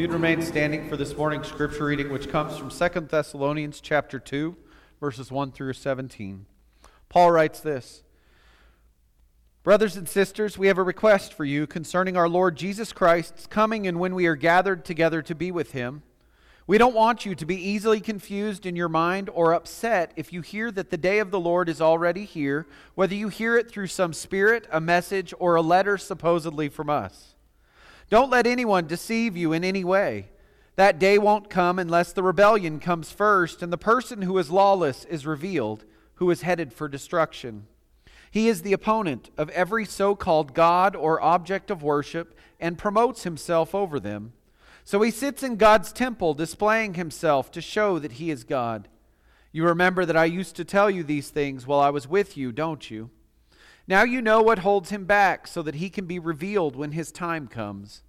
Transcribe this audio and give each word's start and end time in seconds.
you'd 0.00 0.12
remain 0.14 0.40
standing 0.40 0.88
for 0.88 0.96
this 0.96 1.14
morning's 1.14 1.46
scripture 1.46 1.84
reading, 1.84 2.10
which 2.10 2.30
comes 2.30 2.56
from 2.56 2.70
2 2.70 3.00
Thessalonians 3.00 3.82
chapter 3.82 4.18
2, 4.18 4.56
verses 4.98 5.30
1 5.30 5.52
through 5.52 5.74
17. 5.74 6.46
Paul 7.10 7.30
writes 7.30 7.60
this 7.60 8.02
Brothers 9.62 9.96
and 9.96 10.08
sisters, 10.08 10.56
we 10.56 10.68
have 10.68 10.78
a 10.78 10.82
request 10.82 11.34
for 11.34 11.44
you 11.44 11.66
concerning 11.66 12.16
our 12.16 12.30
Lord 12.30 12.56
Jesus 12.56 12.94
Christ's 12.94 13.46
coming 13.46 13.86
and 13.86 14.00
when 14.00 14.14
we 14.14 14.24
are 14.24 14.36
gathered 14.36 14.86
together 14.86 15.20
to 15.20 15.34
be 15.34 15.52
with 15.52 15.72
him. 15.72 16.02
We 16.66 16.78
don't 16.78 16.94
want 16.94 17.26
you 17.26 17.34
to 17.34 17.44
be 17.44 17.56
easily 17.56 18.00
confused 18.00 18.64
in 18.64 18.76
your 18.76 18.88
mind 18.88 19.28
or 19.28 19.52
upset 19.52 20.14
if 20.16 20.32
you 20.32 20.40
hear 20.40 20.70
that 20.70 20.88
the 20.88 20.96
day 20.96 21.18
of 21.18 21.30
the 21.30 21.38
Lord 21.38 21.68
is 21.68 21.82
already 21.82 22.24
here, 22.24 22.66
whether 22.94 23.14
you 23.14 23.28
hear 23.28 23.54
it 23.58 23.70
through 23.70 23.88
some 23.88 24.14
spirit, 24.14 24.66
a 24.72 24.80
message, 24.80 25.34
or 25.38 25.56
a 25.56 25.62
letter 25.62 25.98
supposedly 25.98 26.70
from 26.70 26.88
us. 26.88 27.34
Don't 28.10 28.30
let 28.30 28.46
anyone 28.46 28.88
deceive 28.88 29.36
you 29.36 29.52
in 29.52 29.64
any 29.64 29.84
way. 29.84 30.28
That 30.74 30.98
day 30.98 31.16
won't 31.16 31.48
come 31.48 31.78
unless 31.78 32.12
the 32.12 32.22
rebellion 32.22 32.80
comes 32.80 33.12
first 33.12 33.62
and 33.62 33.72
the 33.72 33.78
person 33.78 34.22
who 34.22 34.36
is 34.38 34.50
lawless 34.50 35.04
is 35.04 35.26
revealed, 35.26 35.84
who 36.14 36.30
is 36.30 36.42
headed 36.42 36.72
for 36.72 36.88
destruction. 36.88 37.66
He 38.30 38.48
is 38.48 38.62
the 38.62 38.72
opponent 38.72 39.30
of 39.38 39.48
every 39.50 39.84
so 39.84 40.14
called 40.14 40.54
God 40.54 40.96
or 40.96 41.22
object 41.22 41.70
of 41.70 41.82
worship 41.82 42.36
and 42.58 42.76
promotes 42.76 43.22
himself 43.22 43.74
over 43.74 44.00
them. 44.00 44.32
So 44.84 45.02
he 45.02 45.10
sits 45.10 45.42
in 45.42 45.56
God's 45.56 45.92
temple, 45.92 46.34
displaying 46.34 46.94
himself 46.94 47.52
to 47.52 47.60
show 47.60 47.98
that 48.00 48.12
he 48.12 48.30
is 48.30 48.42
God. 48.42 48.88
You 49.52 49.64
remember 49.64 50.04
that 50.04 50.16
I 50.16 50.24
used 50.24 50.56
to 50.56 50.64
tell 50.64 50.90
you 50.90 51.04
these 51.04 51.30
things 51.30 51.66
while 51.66 51.80
I 51.80 51.90
was 51.90 52.08
with 52.08 52.36
you, 52.36 52.50
don't 52.50 52.90
you? 52.90 53.10
Now 53.90 54.04
you 54.04 54.22
know 54.22 54.40
what 54.40 54.60
holds 54.60 54.90
him 54.90 55.04
back 55.04 55.48
so 55.48 55.62
that 55.62 55.74
he 55.74 55.90
can 55.90 56.06
be 56.06 56.20
revealed 56.20 56.76
when 56.76 56.92
his 56.92 57.10
time 57.10 57.48
comes. 57.48 58.04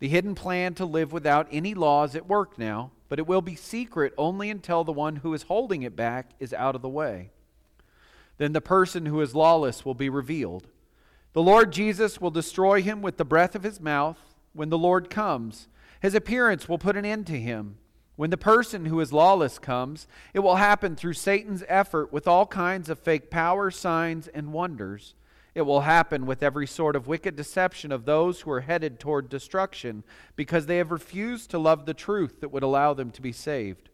The 0.00 0.08
hidden 0.08 0.34
plan 0.34 0.74
to 0.74 0.84
live 0.84 1.12
without 1.12 1.46
any 1.52 1.74
law 1.74 2.02
is 2.02 2.16
at 2.16 2.26
work 2.26 2.58
now, 2.58 2.90
but 3.08 3.20
it 3.20 3.26
will 3.28 3.40
be 3.40 3.54
secret 3.54 4.14
only 4.18 4.50
until 4.50 4.82
the 4.82 4.90
one 4.90 5.14
who 5.14 5.32
is 5.32 5.44
holding 5.44 5.82
it 5.82 5.94
back 5.94 6.32
is 6.40 6.52
out 6.52 6.74
of 6.74 6.82
the 6.82 6.88
way. 6.88 7.30
Then 8.38 8.52
the 8.52 8.60
person 8.60 9.06
who 9.06 9.20
is 9.20 9.32
lawless 9.32 9.84
will 9.84 9.94
be 9.94 10.08
revealed. 10.08 10.66
The 11.34 11.42
Lord 11.42 11.72
Jesus 11.72 12.20
will 12.20 12.32
destroy 12.32 12.82
him 12.82 13.00
with 13.00 13.16
the 13.16 13.24
breath 13.24 13.54
of 13.54 13.62
his 13.62 13.80
mouth. 13.80 14.18
When 14.54 14.70
the 14.70 14.76
Lord 14.76 15.08
comes, 15.08 15.68
his 16.00 16.16
appearance 16.16 16.68
will 16.68 16.78
put 16.78 16.96
an 16.96 17.04
end 17.04 17.28
to 17.28 17.38
him. 17.38 17.76
When 18.16 18.30
the 18.30 18.36
person 18.36 18.86
who 18.86 19.00
is 19.00 19.12
lawless 19.12 19.58
comes, 19.58 20.06
it 20.34 20.40
will 20.40 20.56
happen 20.56 20.96
through 20.96 21.14
Satan's 21.14 21.64
effort 21.66 22.12
with 22.12 22.28
all 22.28 22.46
kinds 22.46 22.90
of 22.90 22.98
fake 22.98 23.30
power, 23.30 23.70
signs, 23.70 24.28
and 24.28 24.52
wonders. 24.52 25.14
It 25.54 25.62
will 25.62 25.82
happen 25.82 26.24
with 26.24 26.42
every 26.42 26.66
sort 26.66 26.96
of 26.96 27.06
wicked 27.06 27.36
deception 27.36 27.92
of 27.92 28.04
those 28.04 28.40
who 28.40 28.50
are 28.50 28.60
headed 28.60 28.98
toward 28.98 29.28
destruction 29.28 30.02
because 30.34 30.66
they 30.66 30.78
have 30.78 30.90
refused 30.90 31.50
to 31.50 31.58
love 31.58 31.84
the 31.84 31.94
truth 31.94 32.40
that 32.40 32.50
would 32.50 32.62
allow 32.62 32.94
them 32.94 33.10
to 33.10 33.22
be 33.22 33.32
saved. 33.32 33.90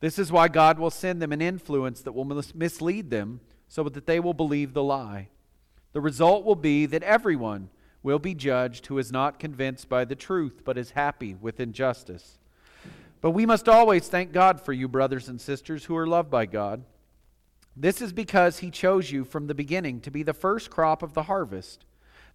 This 0.00 0.18
is 0.18 0.32
why 0.32 0.48
God 0.48 0.78
will 0.78 0.90
send 0.90 1.22
them 1.22 1.32
an 1.32 1.40
influence 1.40 2.02
that 2.02 2.12
will 2.12 2.44
mislead 2.54 3.10
them 3.10 3.40
so 3.68 3.84
that 3.84 4.06
they 4.06 4.20
will 4.20 4.34
believe 4.34 4.74
the 4.74 4.82
lie. 4.82 5.28
The 5.92 6.00
result 6.00 6.44
will 6.44 6.56
be 6.56 6.86
that 6.86 7.02
everyone 7.04 7.70
will 8.02 8.18
be 8.18 8.34
judged 8.34 8.86
who 8.86 8.98
is 8.98 9.12
not 9.12 9.38
convinced 9.38 9.88
by 9.88 10.04
the 10.04 10.16
truth 10.16 10.62
but 10.64 10.76
is 10.76 10.90
happy 10.90 11.34
with 11.34 11.60
injustice. 11.60 12.38
But 13.24 13.30
we 13.30 13.46
must 13.46 13.70
always 13.70 14.06
thank 14.06 14.32
God 14.32 14.60
for 14.60 14.74
you, 14.74 14.86
brothers 14.86 15.30
and 15.30 15.40
sisters, 15.40 15.86
who 15.86 15.96
are 15.96 16.06
loved 16.06 16.30
by 16.30 16.44
God. 16.44 16.84
This 17.74 18.02
is 18.02 18.12
because 18.12 18.58
He 18.58 18.70
chose 18.70 19.10
you 19.10 19.24
from 19.24 19.46
the 19.46 19.54
beginning 19.54 20.02
to 20.02 20.10
be 20.10 20.22
the 20.22 20.34
first 20.34 20.68
crop 20.68 21.02
of 21.02 21.14
the 21.14 21.22
harvest. 21.22 21.86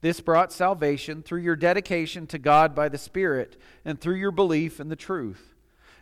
This 0.01 0.19
brought 0.19 0.51
salvation 0.51 1.21
through 1.21 1.41
your 1.41 1.55
dedication 1.55 2.25
to 2.25 2.39
God 2.39 2.73
by 2.73 2.89
the 2.89 2.97
Spirit 2.97 3.55
and 3.85 4.01
through 4.01 4.15
your 4.15 4.31
belief 4.31 4.79
in 4.79 4.89
the 4.89 4.95
truth. 4.95 5.53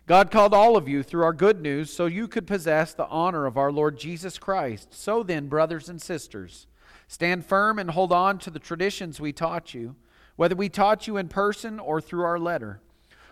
God 0.06 0.32
called 0.32 0.54
all 0.54 0.78
of 0.78 0.88
you 0.88 1.04
through 1.04 1.26
our 1.26 1.34
good 1.34 1.62
news 1.62 1.92
so 1.92 2.06
you 2.06 2.30
could 2.30 2.48
possess 2.48 2.94
the 2.94 3.08
honor 3.08 3.46
of 3.46 3.58
our 3.58 3.74
Lord 3.74 4.00
Jesus 4.00 4.38
Christ. 4.38 4.94
So 4.94 5.22
then, 5.22 5.50
brothers 5.50 5.90
and 5.90 6.02
sisters, 6.02 6.66
stand 7.10 7.46
firm 7.46 7.78
and 7.78 7.92
hold 7.92 8.14
on 8.14 8.38
to 8.38 8.50
the 8.50 8.58
traditions 8.58 9.20
we 9.20 9.34
taught 9.34 9.74
you, 9.74 9.98
whether 10.38 10.56
we 10.56 10.70
taught 10.70 11.08
you 11.08 11.18
in 11.18 11.28
person 11.28 11.78
or 11.78 12.00
through 12.00 12.24
our 12.24 12.40
letter. 12.40 12.80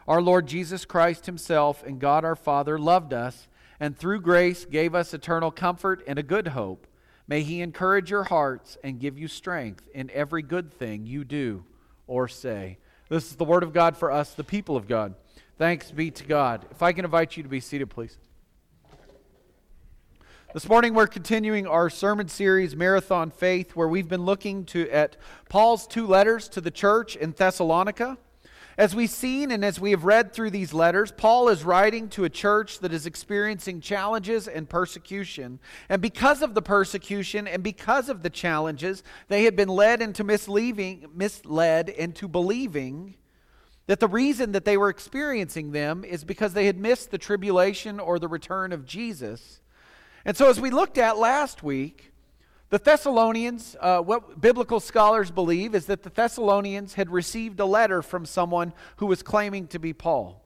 Our 0.08 0.22
Lord 0.22 0.48
Jesus 0.48 0.86
Christ 0.86 1.26
Himself 1.26 1.84
and 1.84 2.00
God 2.00 2.24
our 2.24 2.36
Father 2.36 2.78
loved 2.78 3.12
us, 3.12 3.48
and 3.80 3.98
through 3.98 4.22
grace 4.22 4.64
gave 4.66 4.94
us 4.94 5.14
eternal 5.14 5.50
comfort 5.50 6.04
and 6.08 6.20
a 6.20 6.24
good 6.24 6.50
hope. 6.50 6.86
May 7.28 7.42
He 7.42 7.62
encourage 7.62 8.12
your 8.12 8.26
hearts 8.26 8.78
and 8.84 9.00
give 9.00 9.18
you 9.18 9.28
strength 9.28 9.90
in 9.96 10.12
every 10.12 10.44
good 10.44 10.72
thing 10.72 11.08
you 11.08 11.24
do 11.24 11.66
or 12.06 12.28
say. 12.28 12.78
This 13.10 13.32
is 13.32 13.36
the 13.36 13.46
Word 13.46 13.64
of 13.64 13.74
God 13.74 13.98
for 13.98 14.12
us, 14.12 14.34
the 14.34 14.44
people 14.44 14.78
of 14.78 14.88
God. 14.88 15.16
Thanks 15.58 15.90
be 15.90 16.12
to 16.12 16.24
God. 16.24 16.66
If 16.70 16.84
I 16.84 16.92
can 16.92 17.06
invite 17.06 17.36
you 17.36 17.44
to 17.44 17.50
be 17.50 17.60
seated, 17.60 17.90
please. 17.90 18.18
This 20.54 20.70
morning 20.70 20.94
we're 20.94 21.08
continuing 21.08 21.66
our 21.66 21.90
sermon 21.90 22.28
series 22.28 22.76
Marathon 22.76 23.32
Faith 23.32 23.76
where 23.76 23.88
we've 23.88 24.08
been 24.08 24.24
looking 24.24 24.66
to 24.66 24.90
at 24.90 25.18
Paul's 25.50 25.88
two 25.88 26.06
letters 26.06 26.48
to 26.50 26.62
the 26.62 26.72
church 26.72 27.16
in 27.16 27.32
Thessalonica. 27.32 28.18
As 28.78 28.94
we've 28.94 29.10
seen 29.10 29.52
and 29.52 29.64
as 29.64 29.80
we 29.80 29.92
have 29.92 30.04
read 30.04 30.34
through 30.34 30.50
these 30.50 30.74
letters, 30.74 31.12
Paul 31.12 31.48
is 31.48 31.64
writing 31.64 32.10
to 32.10 32.26
a 32.26 32.30
church 32.30 32.80
that 32.80 32.92
is 32.92 33.06
experiencing 33.06 33.80
challenges 33.80 34.50
and 34.50 34.68
persecution. 34.68 35.60
And 35.88 36.02
because 36.02 36.42
of 36.42 36.54
the 36.54 36.62
persecution 36.62 37.48
and 37.48 37.64
because 37.64 38.10
of 38.10 38.22
the 38.22 38.30
challenges, 38.30 39.02
they 39.30 39.46
had 39.46 39.56
been 39.56 39.70
led 39.70 40.02
into 40.02 40.26
misleading, 40.26 41.08
misled 41.14 41.88
into 41.88 42.28
believing 42.28 43.16
that 43.88 44.02
the 44.02 44.08
reason 44.08 44.52
that 44.52 44.66
they 44.66 44.76
were 44.76 44.90
experiencing 44.90 45.72
them 45.72 46.04
is 46.04 46.26
because 46.26 46.54
they 46.54 46.66
had 46.66 46.78
missed 46.78 47.12
the 47.12 47.18
tribulation 47.18 48.00
or 48.00 48.20
the 48.20 48.28
return 48.28 48.74
of 48.74 48.86
Jesus. 48.86 49.62
And 50.26 50.36
so, 50.36 50.50
as 50.50 50.60
we 50.60 50.72
looked 50.72 50.98
at 50.98 51.18
last 51.18 51.64
week, 51.64 52.12
the 52.70 52.80
Thessalonians, 52.80 53.76
uh, 53.80 54.00
what 54.00 54.42
biblical 54.42 54.80
scholars 54.80 55.30
believe 55.30 55.76
is 55.76 55.86
that 55.86 56.04
the 56.04 56.10
Thessalonians 56.10 56.96
had 56.96 57.12
received 57.12 57.60
a 57.60 57.66
letter 57.66 58.02
from 58.02 58.26
someone 58.26 58.74
who 58.98 59.06
was 59.06 59.22
claiming 59.22 59.68
to 59.68 59.80
be 59.80 59.94
Paul. 59.94 60.42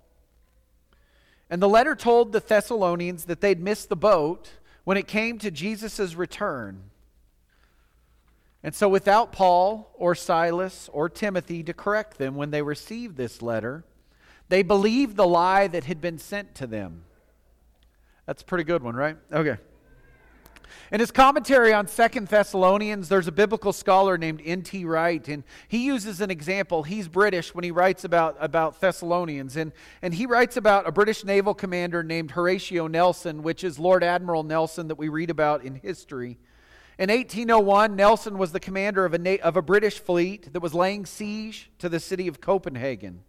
And 1.50 1.62
the 1.62 1.70
letter 1.70 1.96
told 1.96 2.32
the 2.32 2.42
Thessalonians 2.42 3.26
that 3.26 3.42
they'd 3.42 3.62
missed 3.62 3.90
the 3.90 3.96
boat 3.96 4.52
when 4.84 4.98
it 4.98 5.08
came 5.08 5.40
to 5.40 5.50
Jesus' 5.50 6.14
return. 6.14 6.84
And 8.62 8.76
so, 8.76 8.90
without 8.90 9.32
Paul 9.32 9.90
or 9.94 10.14
Silas 10.14 10.90
or 10.92 11.08
Timothy 11.08 11.64
to 11.64 11.74
correct 11.74 12.18
them 12.18 12.36
when 12.36 12.52
they 12.52 12.62
received 12.62 13.16
this 13.16 13.42
letter, 13.42 13.86
they 14.50 14.64
believed 14.64 15.16
the 15.16 15.28
lie 15.28 15.68
that 15.68 15.86
had 15.86 16.02
been 16.02 16.18
sent 16.18 16.56
to 16.56 16.68
them. 16.68 17.06
That's 18.26 18.42
a 18.42 18.46
pretty 18.46 18.66
good 18.66 18.84
one, 18.84 18.96
right? 18.96 19.16
Okay. 19.32 19.58
In 20.92 21.00
his 21.00 21.12
commentary 21.12 21.74
on 21.74 21.88
Second 21.88 22.28
Thessalonians, 22.28 23.10
there's 23.10 23.28
a 23.28 23.32
biblical 23.32 23.74
scholar 23.74 24.18
named 24.18 24.42
N.T. 24.44 24.86
Wright, 24.86 25.28
and 25.28 25.44
he 25.68 25.86
uses 25.86 26.22
an 26.22 26.32
example. 26.32 26.84
He's 26.84 27.08
British 27.08 27.54
when 27.54 27.64
he 27.64 27.72
writes 27.72 28.04
about, 28.04 28.38
about 28.40 28.80
Thessalonians, 28.82 29.56
and, 29.56 29.72
and 30.02 30.14
he 30.14 30.26
writes 30.26 30.58
about 30.58 30.88
a 30.88 30.92
British 30.92 31.24
naval 31.24 31.54
commander 31.54 32.04
named 32.04 32.32
Horatio 32.32 32.88
Nelson, 32.88 33.44
which 33.44 33.64
is 33.64 33.80
Lord 33.80 34.04
Admiral 34.04 34.44
Nelson 34.44 34.88
that 34.88 34.98
we 34.98 35.10
read 35.10 35.30
about 35.30 35.64
in 35.64 35.76
history. 35.76 36.38
In 36.98 37.10
1801, 37.10 37.96
Nelson 37.96 38.38
was 38.38 38.52
the 38.52 38.60
commander 38.60 39.06
of 39.06 39.14
a, 39.14 39.18
na- 39.18 39.38
of 39.42 39.56
a 39.56 39.62
British 39.62 40.00
fleet 40.00 40.52
that 40.52 40.62
was 40.62 40.74
laying 40.74 41.06
siege 41.06 41.72
to 41.80 41.88
the 41.88 42.00
city 42.00 42.28
of 42.28 42.42
Copenhagen. 42.42 43.24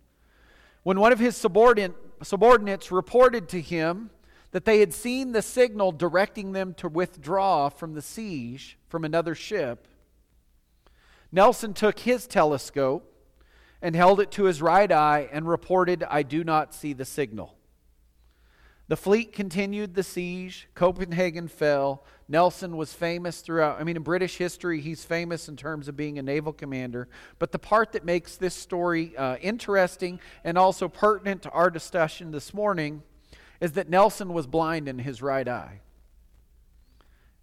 When 0.83 0.99
one 0.99 1.13
of 1.13 1.19
his 1.19 1.37
subordinate, 1.37 1.95
subordinates 2.23 2.91
reported 2.91 3.49
to 3.51 3.61
him 3.61 4.11
that 4.53 4.65
they 4.65 4.81
had 4.81 4.93
seen 4.93 5.33
the 5.33 5.43
signal 5.43 5.93
directing 5.93 6.53
them 6.53 6.75
to 6.75 6.89
withdraw 6.89 7.69
from 7.69 7.95
the 7.95 8.03
siege 8.03 8.79
from 8.89 9.05
another 9.05 9.35
ship. 9.35 9.87
Nelson 11.33 11.75
took 11.75 12.01
his 12.01 12.27
telescope 12.27 13.07
and 13.81 13.95
held 13.95 14.21
it 14.21 14.31
to 14.33 14.45
his 14.45 14.61
right 14.61 14.91
eye 14.91 15.29
and 15.33 15.49
reported, 15.49 16.05
I 16.05 16.23
do 16.23 16.45
not 16.45 16.75
see 16.75 16.93
the 16.93 17.05
signal. 17.05 17.57
The 18.89 18.97
fleet 18.97 19.33
continued 19.33 19.95
the 19.95 20.03
siege. 20.03 20.69
Copenhagen 20.75 21.47
fell. 21.47 22.05
Nelson 22.29 22.77
was 22.77 22.93
famous 22.93 23.41
throughout, 23.41 23.81
I 23.81 23.85
mean, 23.85 23.97
in 23.97 24.03
British 24.03 24.37
history, 24.37 24.81
he's 24.81 25.05
famous 25.05 25.49
in 25.49 25.57
terms 25.57 25.87
of 25.87 25.97
being 25.97 26.19
a 26.19 26.23
naval 26.23 26.53
commander. 26.53 27.09
But 27.39 27.53
the 27.53 27.59
part 27.61 27.93
that 27.93 28.05
makes 28.05 28.37
this 28.37 28.55
story 28.55 29.17
uh, 29.17 29.37
interesting 29.37 30.19
and 30.43 30.59
also 30.59 30.89
pertinent 30.89 31.43
to 31.43 31.51
our 31.51 31.71
discussion 31.71 32.33
this 32.33 32.53
morning 32.53 33.05
is 33.61 33.73
that 33.73 33.89
Nelson 33.89 34.33
was 34.33 34.47
blind 34.47 34.89
in 34.89 34.99
his 34.99 35.21
right 35.23 35.47
eye. 35.47 35.81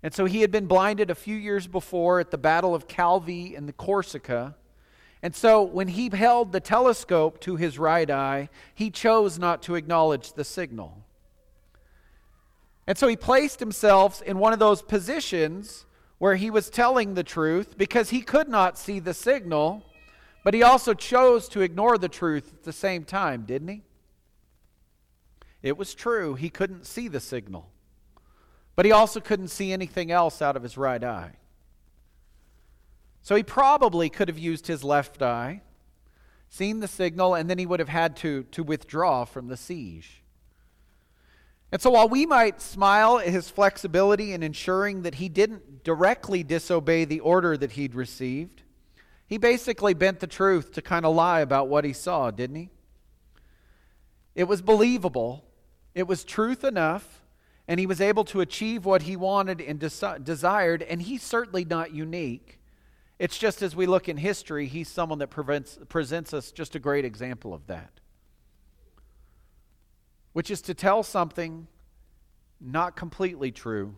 And 0.03 0.13
so 0.13 0.25
he 0.25 0.41
had 0.41 0.51
been 0.51 0.67
blinded 0.67 1.09
a 1.09 1.15
few 1.15 1.35
years 1.35 1.67
before 1.67 2.19
at 2.19 2.31
the 2.31 2.37
Battle 2.37 2.73
of 2.75 2.87
Calvi 2.87 3.55
in 3.55 3.65
the 3.65 3.73
Corsica. 3.73 4.55
And 5.21 5.35
so 5.35 5.63
when 5.63 5.89
he 5.89 6.09
held 6.09 6.51
the 6.51 6.59
telescope 6.59 7.39
to 7.41 7.55
his 7.55 7.79
right 7.79 8.09
eye, 8.09 8.49
he 8.75 8.89
chose 8.89 9.39
not 9.39 9.61
to 9.63 9.75
acknowledge 9.75 10.33
the 10.33 10.43
signal. 10.43 11.03
And 12.85 12.97
so 12.97 13.07
he 13.07 13.17
placed 13.17 13.59
himself 13.59 14.21
in 14.21 14.39
one 14.39 14.53
of 14.53 14.59
those 14.59 14.81
positions 14.81 15.85
where 16.19 16.35
he 16.35 16.49
was 16.49 16.69
telling 16.69 17.13
the 17.13 17.23
truth 17.23 17.77
because 17.77 18.11
he 18.11 18.21
could 18.21 18.47
not 18.47 18.77
see 18.77 18.99
the 18.99 19.13
signal 19.13 19.83
But 20.47 20.53
he 20.53 20.63
also 20.63 20.93
chose 20.93 21.49
to 21.49 21.59
ignore 21.59 21.97
the 21.97 22.07
truth 22.07 22.53
at 22.53 22.63
the 22.63 22.71
same 22.71 23.03
time, 23.03 23.43
didn't 23.43 23.67
he? 23.67 23.81
It 25.67 25.77
was 25.77 25.93
true, 25.93 26.35
he 26.35 26.49
couldn't 26.49 26.85
see 26.85 27.07
the 27.07 27.19
signal. 27.19 27.69
But 28.75 28.85
he 28.85 28.91
also 28.91 29.19
couldn't 29.19 29.49
see 29.49 29.71
anything 29.73 30.11
else 30.11 30.41
out 30.41 30.55
of 30.55 30.63
his 30.63 30.77
right 30.77 31.03
eye. 31.03 31.33
So 33.21 33.35
he 33.35 33.43
probably 33.43 34.09
could 34.09 34.29
have 34.29 34.37
used 34.37 34.67
his 34.67 34.83
left 34.83 35.21
eye, 35.21 35.61
seen 36.49 36.79
the 36.79 36.87
signal, 36.87 37.35
and 37.35 37.49
then 37.49 37.57
he 37.57 37.65
would 37.65 37.79
have 37.79 37.89
had 37.89 38.15
to, 38.17 38.43
to 38.51 38.63
withdraw 38.63 39.25
from 39.25 39.47
the 39.47 39.57
siege. 39.57 40.23
And 41.71 41.81
so 41.81 41.89
while 41.89 42.07
we 42.07 42.25
might 42.25 42.61
smile 42.61 43.19
at 43.19 43.27
his 43.27 43.49
flexibility 43.49 44.31
in 44.31 44.43
ensuring 44.43 45.01
that 45.01 45.15
he 45.15 45.27
didn't 45.27 45.83
directly 45.83 46.43
disobey 46.43 47.03
the 47.03 47.19
order 47.19 47.57
that 47.57 47.73
he'd 47.73 47.93
received, 47.93 48.63
he 49.25 49.37
basically 49.37 49.93
bent 49.93 50.21
the 50.21 50.27
truth 50.27 50.71
to 50.73 50.81
kind 50.81 51.05
of 51.05 51.13
lie 51.13 51.41
about 51.41 51.67
what 51.67 51.83
he 51.83 51.91
saw, 51.91 52.31
didn't 52.31 52.55
he? 52.55 52.69
It 54.35 54.45
was 54.45 54.61
believable, 54.61 55.43
it 55.97 56.07
was 56.07 56.23
truth 56.23 56.63
enough, 56.63 57.21
and 57.67 57.79
he 57.79 57.85
was 57.85 58.01
able 58.01 58.23
to 58.25 58.41
achieve 58.41 58.85
what 58.85 59.03
he 59.03 59.15
wanted 59.15 59.61
and 59.61 59.79
desi- 59.79 60.23
desired, 60.23 60.83
and 60.83 61.01
he's 61.01 61.23
certainly 61.23 61.65
not 61.65 61.93
unique. 61.93 62.59
It's 63.19 63.37
just 63.37 63.61
as 63.61 63.75
we 63.75 63.85
look 63.85 64.07
in 64.07 64.17
history, 64.17 64.67
he's 64.67 64.87
someone 64.87 65.19
that 65.19 65.29
prevents, 65.29 65.79
presents 65.89 66.33
us 66.33 66.51
just 66.51 66.75
a 66.75 66.79
great 66.79 67.05
example 67.05 67.53
of 67.53 67.67
that 67.67 67.97
which 70.37 70.51
is 70.51 70.61
to 70.61 70.75
tell 70.75 71.01
something 71.01 71.65
not 72.61 72.95
completely 72.95 73.51
true, 73.51 73.97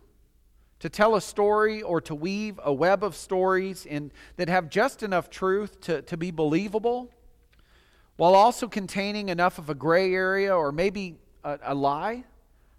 to 0.78 0.88
tell 0.88 1.14
a 1.14 1.20
story 1.20 1.82
or 1.82 2.00
to 2.00 2.14
weave 2.14 2.58
a 2.64 2.72
web 2.72 3.04
of 3.04 3.14
stories 3.14 3.84
in, 3.84 4.10
that 4.36 4.48
have 4.48 4.70
just 4.70 5.02
enough 5.02 5.28
truth 5.28 5.82
to, 5.82 6.00
to 6.00 6.16
be 6.16 6.30
believable, 6.30 7.10
while 8.16 8.34
also 8.34 8.66
containing 8.66 9.28
enough 9.28 9.58
of 9.58 9.68
a 9.68 9.74
gray 9.74 10.14
area 10.14 10.56
or 10.56 10.72
maybe 10.72 11.18
a, 11.44 11.58
a 11.62 11.74
lie 11.74 12.24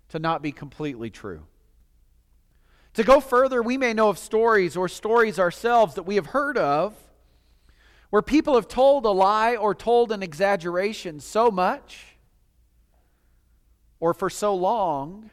to 0.10 0.19
not 0.19 0.42
be 0.42 0.52
completely 0.52 1.10
true. 1.10 1.44
To 2.96 3.04
go 3.04 3.19
further, 3.19 3.62
we 3.62 3.78
may 3.78 3.94
know 3.94 4.10
of 4.10 4.18
stories 4.18 4.75
or 4.75 4.90
stories 4.90 5.40
ourselves 5.40 5.96
that 5.96 6.04
we 6.04 6.16
have 6.16 6.28
heard 6.28 6.58
of 6.58 6.94
where 8.10 8.22
people 8.22 8.56
have 8.56 8.68
told 8.68 9.06
a 9.06 9.10
lie 9.10 9.56
or 9.56 9.74
told 9.74 10.12
an 10.12 10.22
exaggeration 10.22 11.19
so 11.19 11.50
much 11.50 12.18
or 14.02 14.13
for 14.13 14.30
so 14.30 14.54
long 14.54 15.30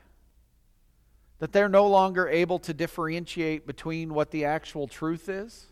that 1.40 1.52
they're 1.52 1.68
no 1.68 1.88
longer 1.88 2.28
able 2.28 2.58
to 2.60 2.72
differentiate 2.72 3.66
between 3.66 4.14
what 4.14 4.30
the 4.30 4.44
actual 4.44 4.86
truth 4.86 5.28
is 5.28 5.66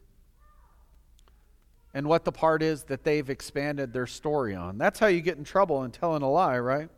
and 1.94 2.08
what 2.08 2.24
the 2.24 2.32
part 2.32 2.62
is 2.62 2.84
that 2.84 3.04
they've 3.04 3.30
expanded 3.30 3.92
their 3.92 4.06
story 4.06 4.54
on. 4.54 4.76
That's 4.76 4.98
how 4.98 5.06
you 5.06 5.20
get 5.20 5.38
in 5.38 5.44
trouble 5.44 5.84
in 5.84 5.92
telling 5.92 6.22
a 6.22 6.30
lie, 6.30 6.58
right? 6.58 6.88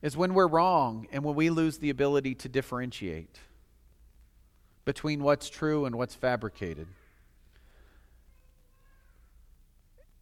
Is 0.00 0.16
when 0.16 0.34
we're 0.34 0.46
wrong 0.46 1.08
and 1.10 1.24
when 1.24 1.34
we 1.34 1.50
lose 1.50 1.78
the 1.78 1.90
ability 1.90 2.34
to 2.36 2.48
differentiate 2.48 3.40
between 4.84 5.22
what's 5.22 5.50
true 5.50 5.84
and 5.84 5.96
what's 5.96 6.14
fabricated. 6.14 6.86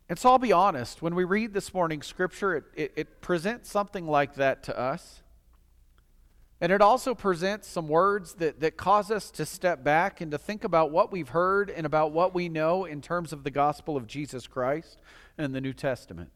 And 0.08 0.18
so 0.18 0.30
I'll 0.30 0.38
be 0.38 0.52
honest, 0.52 1.02
when 1.02 1.14
we 1.14 1.24
read 1.24 1.52
this 1.52 1.74
morning's 1.74 2.06
scripture, 2.06 2.56
it, 2.56 2.64
it, 2.74 2.92
it, 2.96 3.20
presents 3.20 3.70
something 3.70 4.06
like 4.06 4.34
that 4.34 4.62
to 4.64 4.78
us. 4.78 5.22
And 6.60 6.72
it 6.72 6.80
also 6.80 7.14
presents 7.14 7.68
some 7.68 7.86
words 7.86 8.34
that, 8.34 8.60
that 8.60 8.76
cause 8.76 9.10
us 9.10 9.30
to 9.32 9.44
step 9.44 9.84
back 9.84 10.20
and 10.20 10.30
to 10.30 10.38
think 10.38 10.64
about 10.64 10.90
what 10.90 11.12
we've 11.12 11.28
heard 11.28 11.70
and 11.70 11.84
about 11.84 12.12
what 12.12 12.34
we 12.34 12.48
know 12.48 12.84
in 12.86 13.02
terms 13.02 13.32
of 13.32 13.44
the 13.44 13.50
gospel 13.50 13.96
of 13.96 14.06
Jesus 14.06 14.46
Christ 14.46 14.98
and 15.36 15.54
the 15.54 15.60
New 15.60 15.74
Testament. 15.74 16.30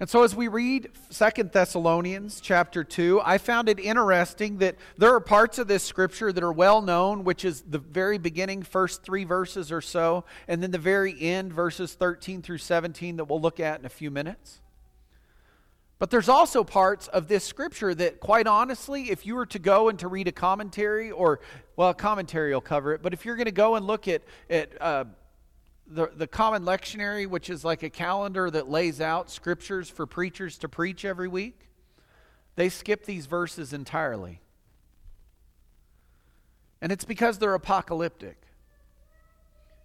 And 0.00 0.10
so 0.10 0.24
as 0.24 0.34
we 0.34 0.48
read 0.48 0.90
Second 1.10 1.52
Thessalonians 1.52 2.40
chapter 2.40 2.82
2, 2.82 3.20
I 3.24 3.38
found 3.38 3.68
it 3.68 3.78
interesting 3.78 4.58
that 4.58 4.76
there 4.96 5.14
are 5.14 5.20
parts 5.20 5.58
of 5.58 5.68
this 5.68 5.84
scripture 5.84 6.32
that 6.32 6.42
are 6.42 6.52
well 6.52 6.82
known, 6.82 7.22
which 7.24 7.44
is 7.44 7.62
the 7.62 7.78
very 7.78 8.18
beginning, 8.18 8.62
first 8.62 9.04
three 9.04 9.24
verses 9.24 9.70
or 9.70 9.80
so, 9.80 10.24
and 10.48 10.62
then 10.62 10.72
the 10.72 10.78
very 10.78 11.20
end, 11.20 11.52
verses 11.52 11.94
13 11.94 12.42
through 12.42 12.58
17, 12.58 13.16
that 13.16 13.26
we'll 13.26 13.40
look 13.40 13.60
at 13.60 13.78
in 13.78 13.86
a 13.86 13.90
few 13.90 14.10
minutes. 14.10 14.60
But 16.00 16.10
there's 16.10 16.28
also 16.28 16.64
parts 16.64 17.06
of 17.06 17.28
this 17.28 17.44
scripture 17.44 17.94
that, 17.94 18.18
quite 18.18 18.48
honestly, 18.48 19.12
if 19.12 19.24
you 19.24 19.36
were 19.36 19.46
to 19.46 19.60
go 19.60 19.88
and 19.88 19.96
to 20.00 20.08
read 20.08 20.26
a 20.26 20.32
commentary, 20.32 21.12
or, 21.12 21.38
well, 21.76 21.90
a 21.90 21.94
commentary 21.94 22.52
will 22.52 22.60
cover 22.60 22.92
it, 22.92 23.02
but 23.02 23.12
if 23.12 23.24
you're 23.24 23.36
going 23.36 23.44
to 23.44 23.52
go 23.52 23.76
and 23.76 23.86
look 23.86 24.08
at, 24.08 24.22
at 24.50 24.82
uh, 24.82 25.04
the, 25.86 26.10
the 26.14 26.26
common 26.26 26.64
lectionary, 26.64 27.26
which 27.26 27.50
is 27.50 27.64
like 27.64 27.82
a 27.82 27.90
calendar 27.90 28.50
that 28.50 28.68
lays 28.68 29.00
out 29.00 29.30
scriptures 29.30 29.90
for 29.90 30.06
preachers 30.06 30.58
to 30.58 30.68
preach 30.68 31.04
every 31.04 31.28
week, 31.28 31.68
they 32.56 32.68
skip 32.68 33.04
these 33.04 33.26
verses 33.26 33.72
entirely. 33.72 34.40
And 36.80 36.92
it's 36.92 37.04
because 37.04 37.38
they're 37.38 37.54
apocalyptic. 37.54 38.38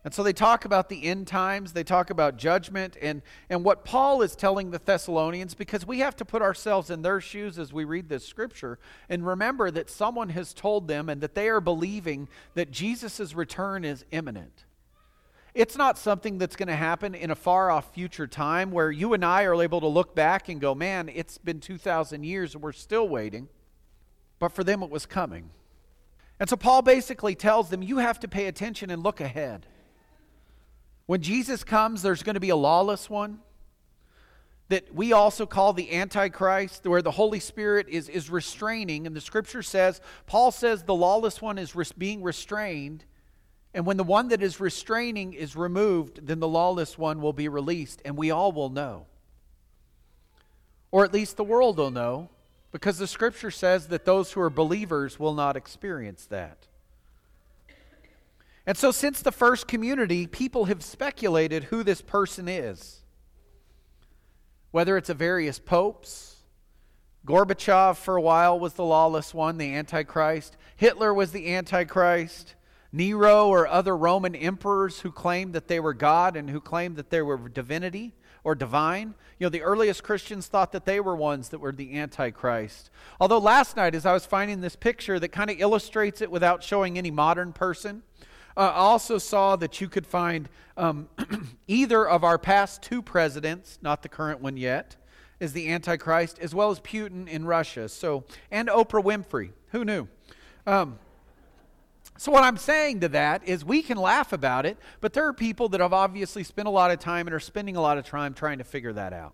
And 0.03 0.13
so 0.13 0.23
they 0.23 0.31
talk 0.31 0.63
about 0.63 0.87
the 0.87 1.03
end 1.03 1.27
times, 1.27 1.73
they 1.73 1.83
talk 1.83 2.09
about 2.09 2.37
judgment, 2.37 2.95
and, 3.01 3.21
and 3.49 3.65
what 3.65 3.83
Paul 3.83 4.21
is 4.21 4.37
telling 4.37 4.71
the 4.71 4.79
Thessalonians, 4.79 5.53
because 5.53 5.85
we 5.85 5.99
have 5.99 6.15
to 6.15 6.25
put 6.25 6.41
ourselves 6.41 6.89
in 6.89 7.01
their 7.01 7.19
shoes 7.19 7.59
as 7.59 7.73
we 7.73 7.83
read 7.83 8.07
this 8.07 8.25
scripture 8.25 8.79
and 9.09 9.27
remember 9.27 9.69
that 9.69 9.89
someone 9.89 10.29
has 10.29 10.53
told 10.53 10.87
them 10.87 11.09
and 11.09 11.19
that 11.19 11.35
they 11.35 11.49
are 11.49 11.59
believing 11.59 12.29
that 12.53 12.71
Jesus' 12.71 13.35
return 13.35 13.83
is 13.83 14.05
imminent. 14.11 14.63
It's 15.57 15.75
not 15.75 15.97
something 15.97 16.37
that's 16.37 16.55
going 16.55 16.67
to 16.67 16.75
happen 16.75 17.15
in 17.15 17.31
a 17.31 17.35
far 17.35 17.71
off 17.71 17.91
future 17.91 18.27
time 18.27 18.69
where 18.69 18.91
you 18.91 19.15
and 19.15 19.25
I 19.25 19.45
are 19.45 19.59
able 19.59 19.81
to 19.81 19.87
look 19.87 20.13
back 20.13 20.49
and 20.49 20.61
go, 20.61 20.75
man, 20.75 21.09
it's 21.11 21.39
been 21.39 21.59
2,000 21.59 22.23
years 22.23 22.53
and 22.53 22.63
we're 22.63 22.73
still 22.73 23.09
waiting. 23.09 23.47
But 24.37 24.49
for 24.49 24.63
them, 24.63 24.83
it 24.83 24.91
was 24.91 25.07
coming. 25.07 25.49
And 26.39 26.47
so 26.47 26.57
Paul 26.57 26.83
basically 26.83 27.33
tells 27.33 27.71
them, 27.71 27.81
you 27.81 27.97
have 27.97 28.19
to 28.19 28.27
pay 28.27 28.45
attention 28.45 28.91
and 28.91 29.01
look 29.01 29.19
ahead. 29.19 29.65
When 31.07 31.23
Jesus 31.23 31.63
comes, 31.63 32.03
there's 32.03 32.21
going 32.21 32.35
to 32.35 32.39
be 32.39 32.49
a 32.49 32.55
lawless 32.55 33.09
one 33.09 33.39
that 34.69 34.93
we 34.93 35.11
also 35.11 35.47
call 35.47 35.73
the 35.73 35.91
Antichrist, 35.91 36.85
where 36.85 37.01
the 37.01 37.09
Holy 37.09 37.39
Spirit 37.39 37.87
is, 37.89 38.09
is 38.09 38.29
restraining. 38.29 39.07
And 39.07 39.15
the 39.15 39.21
scripture 39.21 39.63
says, 39.63 40.01
Paul 40.27 40.51
says 40.51 40.83
the 40.83 40.93
lawless 40.93 41.41
one 41.41 41.57
is 41.57 41.75
res- 41.75 41.93
being 41.93 42.21
restrained 42.21 43.05
and 43.77 43.85
when 43.85 43.97
the 43.97 44.03
one 44.03 44.29
that 44.29 44.41
is 44.41 44.59
restraining 44.59 45.33
is 45.33 45.55
removed, 45.55 46.25
then 46.25 46.39
the 46.39 46.47
lawless 46.47 46.97
one 46.97 47.21
will 47.21 47.31
be 47.31 47.47
released, 47.47 48.01
and 48.03 48.17
we 48.17 48.31
all 48.31 48.51
will 48.51 48.71
know. 48.71 49.05
Or 50.89 51.05
at 51.05 51.13
least 51.13 51.37
the 51.37 51.43
world 51.43 51.77
will 51.77 51.91
know, 51.91 52.29
because 52.71 52.97
the 52.97 53.05
scripture 53.05 53.51
says 53.51 53.89
that 53.89 54.03
those 54.03 54.31
who 54.31 54.41
are 54.41 54.49
believers 54.49 55.19
will 55.19 55.35
not 55.35 55.55
experience 55.55 56.25
that. 56.25 56.65
And 58.65 58.75
so, 58.75 58.89
since 58.89 59.21
the 59.21 59.31
first 59.31 59.67
community, 59.67 60.25
people 60.25 60.65
have 60.65 60.81
speculated 60.81 61.65
who 61.65 61.83
this 61.83 62.01
person 62.01 62.47
is. 62.47 63.03
Whether 64.71 64.97
it's 64.97 65.09
a 65.11 65.13
various 65.13 65.59
popes, 65.59 66.37
Gorbachev 67.27 67.97
for 67.97 68.15
a 68.15 68.21
while 68.21 68.59
was 68.59 68.73
the 68.73 68.83
lawless 68.83 69.35
one, 69.35 69.59
the 69.59 69.75
Antichrist. 69.75 70.57
Hitler 70.77 71.13
was 71.13 71.31
the 71.31 71.53
Antichrist. 71.53 72.55
Nero 72.91 73.47
or 73.47 73.67
other 73.67 73.95
Roman 73.95 74.35
emperors 74.35 75.01
who 75.01 75.11
claimed 75.11 75.53
that 75.53 75.67
they 75.67 75.79
were 75.79 75.93
God 75.93 76.35
and 76.35 76.49
who 76.49 76.61
claimed 76.61 76.95
that 76.97 77.09
they 77.09 77.21
were 77.21 77.37
divinity 77.49 78.13
or 78.43 78.55
divine. 78.55 79.13
You 79.39 79.45
know, 79.45 79.49
the 79.49 79.61
earliest 79.61 80.03
Christians 80.03 80.47
thought 80.47 80.71
that 80.71 80.85
they 80.85 80.99
were 80.99 81.15
ones 81.15 81.49
that 81.49 81.59
were 81.59 81.71
the 81.73 81.97
Antichrist. 81.97 82.89
Although 83.19 83.39
last 83.39 83.75
night, 83.75 83.93
as 83.93 84.05
I 84.05 84.13
was 84.13 84.25
finding 84.25 84.61
this 84.61 84.75
picture 84.75 85.19
that 85.19 85.29
kind 85.29 85.49
of 85.49 85.59
illustrates 85.59 86.21
it 86.21 86.31
without 86.31 86.63
showing 86.63 86.97
any 86.97 87.11
modern 87.11 87.51
person, 87.51 88.03
uh, 88.55 88.61
I 88.61 88.77
also 88.77 89.17
saw 89.17 89.55
that 89.57 89.81
you 89.81 89.89
could 89.89 90.07
find 90.07 90.49
um, 90.77 91.09
either 91.67 92.07
of 92.07 92.23
our 92.23 92.37
past 92.37 92.81
two 92.81 93.01
presidents, 93.01 93.77
not 93.81 94.01
the 94.01 94.09
current 94.09 94.41
one 94.41 94.57
yet, 94.57 94.95
is 95.39 95.53
the 95.53 95.69
Antichrist, 95.69 96.39
as 96.39 96.55
well 96.55 96.71
as 96.71 96.79
Putin 96.79 97.27
in 97.27 97.45
Russia. 97.45 97.87
So, 97.89 98.23
and 98.49 98.69
Oprah 98.69 99.03
Winfrey. 99.03 99.51
Who 99.71 99.85
knew? 99.85 100.07
Um, 100.65 100.97
so, 102.17 102.31
what 102.31 102.43
I'm 102.43 102.57
saying 102.57 103.01
to 103.01 103.09
that 103.09 103.47
is 103.47 103.63
we 103.63 103.81
can 103.81 103.97
laugh 103.97 104.33
about 104.33 104.65
it, 104.65 104.77
but 105.01 105.13
there 105.13 105.27
are 105.27 105.33
people 105.33 105.69
that 105.69 105.81
have 105.81 105.93
obviously 105.93 106.43
spent 106.43 106.67
a 106.67 106.71
lot 106.71 106.91
of 106.91 106.99
time 106.99 107.27
and 107.27 107.33
are 107.33 107.39
spending 107.39 107.75
a 107.75 107.81
lot 107.81 107.97
of 107.97 108.05
time 108.05 108.33
trying 108.33 108.57
to 108.57 108.63
figure 108.63 108.93
that 108.93 109.13
out. 109.13 109.33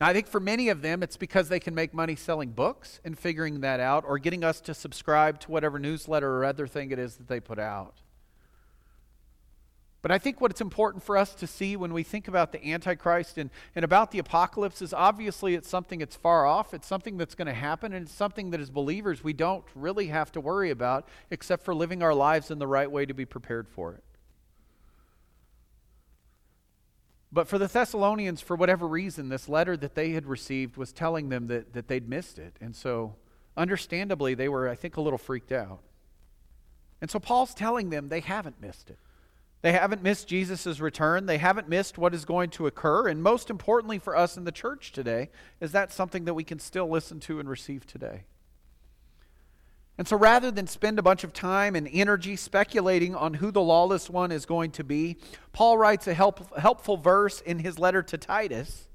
Now, 0.00 0.06
I 0.06 0.12
think 0.12 0.28
for 0.28 0.38
many 0.38 0.68
of 0.68 0.80
them, 0.80 1.02
it's 1.02 1.16
because 1.16 1.48
they 1.48 1.58
can 1.58 1.74
make 1.74 1.92
money 1.92 2.14
selling 2.14 2.50
books 2.50 3.00
and 3.04 3.18
figuring 3.18 3.60
that 3.60 3.80
out 3.80 4.04
or 4.06 4.18
getting 4.18 4.44
us 4.44 4.60
to 4.62 4.74
subscribe 4.74 5.40
to 5.40 5.50
whatever 5.50 5.78
newsletter 5.78 6.30
or 6.36 6.44
other 6.44 6.68
thing 6.68 6.92
it 6.92 6.98
is 7.00 7.16
that 7.16 7.26
they 7.26 7.40
put 7.40 7.58
out. 7.58 8.00
But 10.00 10.12
I 10.12 10.18
think 10.18 10.40
what's 10.40 10.60
important 10.60 11.02
for 11.02 11.16
us 11.16 11.34
to 11.34 11.46
see 11.46 11.76
when 11.76 11.92
we 11.92 12.04
think 12.04 12.28
about 12.28 12.52
the 12.52 12.64
Antichrist 12.64 13.36
and, 13.36 13.50
and 13.74 13.84
about 13.84 14.12
the 14.12 14.20
apocalypse 14.20 14.80
is 14.80 14.94
obviously 14.94 15.54
it's 15.54 15.68
something 15.68 15.98
that's 15.98 16.14
far 16.14 16.46
off, 16.46 16.72
it's 16.72 16.86
something 16.86 17.16
that's 17.16 17.34
going 17.34 17.46
to 17.46 17.54
happen, 17.54 17.92
and 17.92 18.06
it's 18.06 18.14
something 18.14 18.50
that 18.50 18.60
as 18.60 18.70
believers 18.70 19.24
we 19.24 19.32
don't 19.32 19.64
really 19.74 20.06
have 20.06 20.30
to 20.32 20.40
worry 20.40 20.70
about 20.70 21.08
except 21.30 21.64
for 21.64 21.74
living 21.74 22.02
our 22.02 22.14
lives 22.14 22.50
in 22.50 22.60
the 22.60 22.66
right 22.66 22.90
way 22.90 23.06
to 23.06 23.14
be 23.14 23.24
prepared 23.24 23.68
for 23.68 23.92
it. 23.92 24.04
But 27.32 27.48
for 27.48 27.58
the 27.58 27.66
Thessalonians, 27.66 28.40
for 28.40 28.56
whatever 28.56 28.86
reason, 28.86 29.28
this 29.28 29.48
letter 29.48 29.76
that 29.76 29.94
they 29.94 30.10
had 30.10 30.26
received 30.26 30.76
was 30.76 30.92
telling 30.92 31.28
them 31.28 31.48
that, 31.48 31.74
that 31.74 31.88
they'd 31.88 32.08
missed 32.08 32.38
it. 32.38 32.56
And 32.60 32.74
so, 32.74 33.16
understandably, 33.56 34.34
they 34.34 34.48
were, 34.48 34.68
I 34.68 34.74
think, 34.74 34.96
a 34.96 35.02
little 35.02 35.18
freaked 35.18 35.52
out. 35.52 35.80
And 37.02 37.10
so, 37.10 37.18
Paul's 37.18 37.52
telling 37.52 37.90
them 37.90 38.08
they 38.08 38.20
haven't 38.20 38.62
missed 38.62 38.88
it. 38.88 38.98
They 39.60 39.72
haven't 39.72 40.02
missed 40.02 40.28
Jesus' 40.28 40.78
return. 40.78 41.26
They 41.26 41.38
haven't 41.38 41.68
missed 41.68 41.98
what 41.98 42.14
is 42.14 42.24
going 42.24 42.50
to 42.50 42.66
occur. 42.66 43.08
And 43.08 43.22
most 43.22 43.50
importantly 43.50 43.98
for 43.98 44.16
us 44.16 44.36
in 44.36 44.44
the 44.44 44.52
church 44.52 44.92
today, 44.92 45.30
is 45.60 45.72
that 45.72 45.92
something 45.92 46.24
that 46.26 46.34
we 46.34 46.44
can 46.44 46.58
still 46.58 46.88
listen 46.88 47.18
to 47.20 47.40
and 47.40 47.48
receive 47.48 47.86
today. 47.86 48.22
And 49.98 50.06
so 50.06 50.16
rather 50.16 50.52
than 50.52 50.68
spend 50.68 51.00
a 51.00 51.02
bunch 51.02 51.24
of 51.24 51.32
time 51.32 51.74
and 51.74 51.88
energy 51.92 52.36
speculating 52.36 53.16
on 53.16 53.34
who 53.34 53.50
the 53.50 53.60
lawless 53.60 54.08
one 54.08 54.30
is 54.30 54.46
going 54.46 54.70
to 54.72 54.84
be, 54.84 55.16
Paul 55.52 55.76
writes 55.76 56.06
a 56.06 56.14
help, 56.14 56.56
helpful 56.56 56.96
verse 56.96 57.40
in 57.40 57.58
his 57.58 57.80
letter 57.80 58.02
to 58.04 58.16
Titus. 58.16 58.87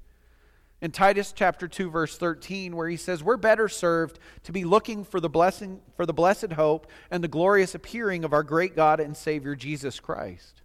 In 0.84 0.90
Titus 0.90 1.32
chapter 1.34 1.66
2 1.66 1.88
verse 1.88 2.18
13 2.18 2.76
where 2.76 2.90
he 2.90 2.98
says 2.98 3.24
we're 3.24 3.38
better 3.38 3.70
served 3.70 4.18
to 4.42 4.52
be 4.52 4.64
looking 4.64 5.02
for 5.02 5.18
the 5.18 5.30
blessing 5.30 5.80
for 5.96 6.04
the 6.04 6.12
blessed 6.12 6.52
hope 6.52 6.86
and 7.10 7.24
the 7.24 7.28
glorious 7.28 7.74
appearing 7.74 8.22
of 8.22 8.34
our 8.34 8.42
great 8.42 8.76
God 8.76 9.00
and 9.00 9.16
Savior 9.16 9.56
Jesus 9.56 9.98
Christ. 9.98 10.60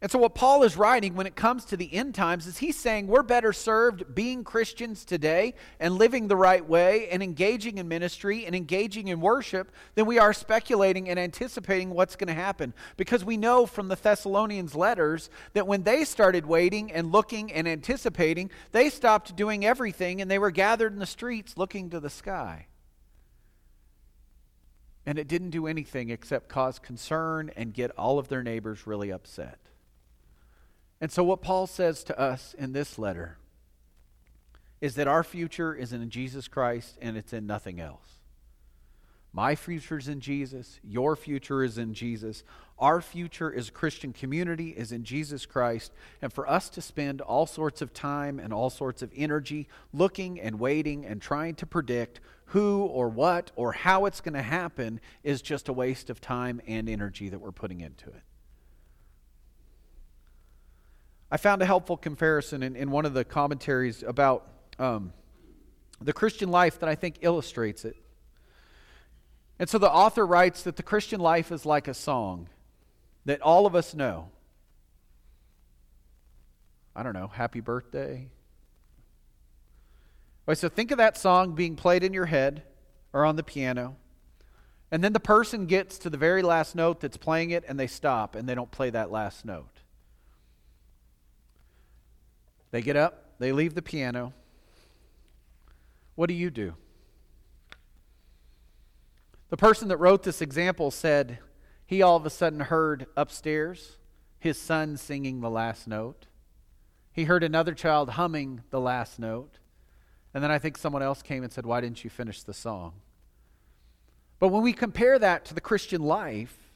And 0.00 0.12
so, 0.12 0.18
what 0.20 0.36
Paul 0.36 0.62
is 0.62 0.76
writing 0.76 1.16
when 1.16 1.26
it 1.26 1.34
comes 1.34 1.64
to 1.66 1.76
the 1.76 1.92
end 1.92 2.14
times 2.14 2.46
is 2.46 2.58
he's 2.58 2.78
saying 2.78 3.08
we're 3.08 3.24
better 3.24 3.52
served 3.52 4.14
being 4.14 4.44
Christians 4.44 5.04
today 5.04 5.54
and 5.80 5.96
living 5.96 6.28
the 6.28 6.36
right 6.36 6.64
way 6.64 7.08
and 7.08 7.20
engaging 7.20 7.78
in 7.78 7.88
ministry 7.88 8.46
and 8.46 8.54
engaging 8.54 9.08
in 9.08 9.20
worship 9.20 9.72
than 9.96 10.06
we 10.06 10.20
are 10.20 10.32
speculating 10.32 11.08
and 11.08 11.18
anticipating 11.18 11.90
what's 11.90 12.14
going 12.14 12.28
to 12.28 12.34
happen. 12.34 12.74
Because 12.96 13.24
we 13.24 13.36
know 13.36 13.66
from 13.66 13.88
the 13.88 13.96
Thessalonians' 13.96 14.76
letters 14.76 15.30
that 15.54 15.66
when 15.66 15.82
they 15.82 16.04
started 16.04 16.46
waiting 16.46 16.92
and 16.92 17.10
looking 17.10 17.52
and 17.52 17.66
anticipating, 17.66 18.52
they 18.70 18.90
stopped 18.90 19.34
doing 19.34 19.64
everything 19.64 20.20
and 20.20 20.30
they 20.30 20.38
were 20.38 20.52
gathered 20.52 20.92
in 20.92 21.00
the 21.00 21.06
streets 21.06 21.56
looking 21.56 21.90
to 21.90 21.98
the 21.98 22.10
sky. 22.10 22.66
And 25.04 25.18
it 25.18 25.26
didn't 25.26 25.50
do 25.50 25.66
anything 25.66 26.10
except 26.10 26.48
cause 26.48 26.78
concern 26.78 27.50
and 27.56 27.74
get 27.74 27.90
all 27.98 28.20
of 28.20 28.28
their 28.28 28.44
neighbors 28.44 28.86
really 28.86 29.10
upset. 29.10 29.58
And 31.00 31.12
so, 31.12 31.22
what 31.22 31.42
Paul 31.42 31.66
says 31.66 32.02
to 32.04 32.18
us 32.18 32.54
in 32.58 32.72
this 32.72 32.98
letter 32.98 33.36
is 34.80 34.94
that 34.94 35.08
our 35.08 35.24
future 35.24 35.74
is 35.74 35.92
in 35.92 36.08
Jesus 36.10 36.48
Christ 36.48 36.98
and 37.00 37.16
it's 37.16 37.32
in 37.32 37.46
nothing 37.46 37.80
else. 37.80 38.18
My 39.32 39.54
future 39.54 39.98
is 39.98 40.08
in 40.08 40.20
Jesus. 40.20 40.80
Your 40.82 41.14
future 41.14 41.62
is 41.62 41.78
in 41.78 41.94
Jesus. 41.94 42.42
Our 42.78 43.00
future 43.00 43.52
as 43.54 43.68
a 43.68 43.72
Christian 43.72 44.12
community 44.12 44.70
is 44.70 44.90
in 44.90 45.04
Jesus 45.04 45.46
Christ. 45.46 45.92
And 46.22 46.32
for 46.32 46.48
us 46.48 46.68
to 46.70 46.80
spend 46.80 47.20
all 47.20 47.46
sorts 47.46 47.82
of 47.82 47.92
time 47.92 48.38
and 48.38 48.52
all 48.52 48.70
sorts 48.70 49.02
of 49.02 49.12
energy 49.14 49.68
looking 49.92 50.40
and 50.40 50.58
waiting 50.58 51.04
and 51.04 51.20
trying 51.20 51.54
to 51.56 51.66
predict 51.66 52.20
who 52.46 52.82
or 52.84 53.08
what 53.08 53.52
or 53.54 53.72
how 53.72 54.06
it's 54.06 54.20
going 54.20 54.34
to 54.34 54.42
happen 54.42 55.00
is 55.22 55.42
just 55.42 55.68
a 55.68 55.72
waste 55.72 56.08
of 56.08 56.20
time 56.20 56.60
and 56.66 56.88
energy 56.88 57.28
that 57.28 57.40
we're 57.40 57.52
putting 57.52 57.80
into 57.80 58.08
it. 58.08 58.22
I 61.30 61.36
found 61.36 61.60
a 61.60 61.66
helpful 61.66 61.96
comparison 61.96 62.62
in, 62.62 62.74
in 62.74 62.90
one 62.90 63.04
of 63.04 63.14
the 63.14 63.24
commentaries 63.24 64.02
about 64.02 64.48
um, 64.78 65.12
the 66.00 66.12
Christian 66.12 66.50
life 66.50 66.78
that 66.80 66.88
I 66.88 66.94
think 66.94 67.16
illustrates 67.20 67.84
it. 67.84 67.96
And 69.58 69.68
so 69.68 69.78
the 69.78 69.90
author 69.90 70.26
writes 70.26 70.62
that 70.62 70.76
the 70.76 70.82
Christian 70.82 71.20
life 71.20 71.50
is 71.52 71.66
like 71.66 71.88
a 71.88 71.94
song 71.94 72.48
that 73.24 73.42
all 73.42 73.66
of 73.66 73.74
us 73.74 73.94
know. 73.94 74.30
I 76.94 77.02
don't 77.02 77.12
know, 77.12 77.28
happy 77.28 77.60
birthday. 77.60 78.28
So 80.54 80.68
think 80.70 80.90
of 80.90 80.98
that 80.98 81.18
song 81.18 81.54
being 81.54 81.76
played 81.76 82.02
in 82.02 82.14
your 82.14 82.24
head 82.26 82.62
or 83.12 83.24
on 83.24 83.36
the 83.36 83.42
piano. 83.42 83.96
And 84.90 85.04
then 85.04 85.12
the 85.12 85.20
person 85.20 85.66
gets 85.66 85.98
to 85.98 86.10
the 86.10 86.16
very 86.16 86.40
last 86.40 86.74
note 86.74 87.00
that's 87.00 87.18
playing 87.18 87.50
it 87.50 87.64
and 87.68 87.78
they 87.78 87.86
stop 87.86 88.34
and 88.34 88.48
they 88.48 88.54
don't 88.54 88.70
play 88.70 88.88
that 88.90 89.10
last 89.10 89.44
note. 89.44 89.77
They 92.70 92.82
get 92.82 92.96
up, 92.96 93.38
they 93.38 93.52
leave 93.52 93.74
the 93.74 93.82
piano. 93.82 94.32
What 96.14 96.28
do 96.28 96.34
you 96.34 96.50
do? 96.50 96.74
The 99.50 99.56
person 99.56 99.88
that 99.88 99.96
wrote 99.96 100.24
this 100.24 100.42
example 100.42 100.90
said 100.90 101.38
he 101.86 102.02
all 102.02 102.16
of 102.16 102.26
a 102.26 102.30
sudden 102.30 102.60
heard 102.60 103.06
upstairs 103.16 103.96
his 104.38 104.60
son 104.60 104.96
singing 104.96 105.40
the 105.40 105.50
last 105.50 105.88
note. 105.88 106.26
He 107.12 107.24
heard 107.24 107.42
another 107.42 107.74
child 107.74 108.10
humming 108.10 108.62
the 108.70 108.80
last 108.80 109.18
note. 109.18 109.58
And 110.34 110.44
then 110.44 110.50
I 110.50 110.58
think 110.58 110.76
someone 110.76 111.02
else 111.02 111.22
came 111.22 111.42
and 111.42 111.52
said, 111.52 111.66
Why 111.66 111.80
didn't 111.80 112.04
you 112.04 112.10
finish 112.10 112.42
the 112.42 112.54
song? 112.54 112.94
But 114.38 114.48
when 114.48 114.62
we 114.62 114.72
compare 114.72 115.18
that 115.18 115.44
to 115.46 115.54
the 115.54 115.60
Christian 115.60 116.02
life, 116.02 116.67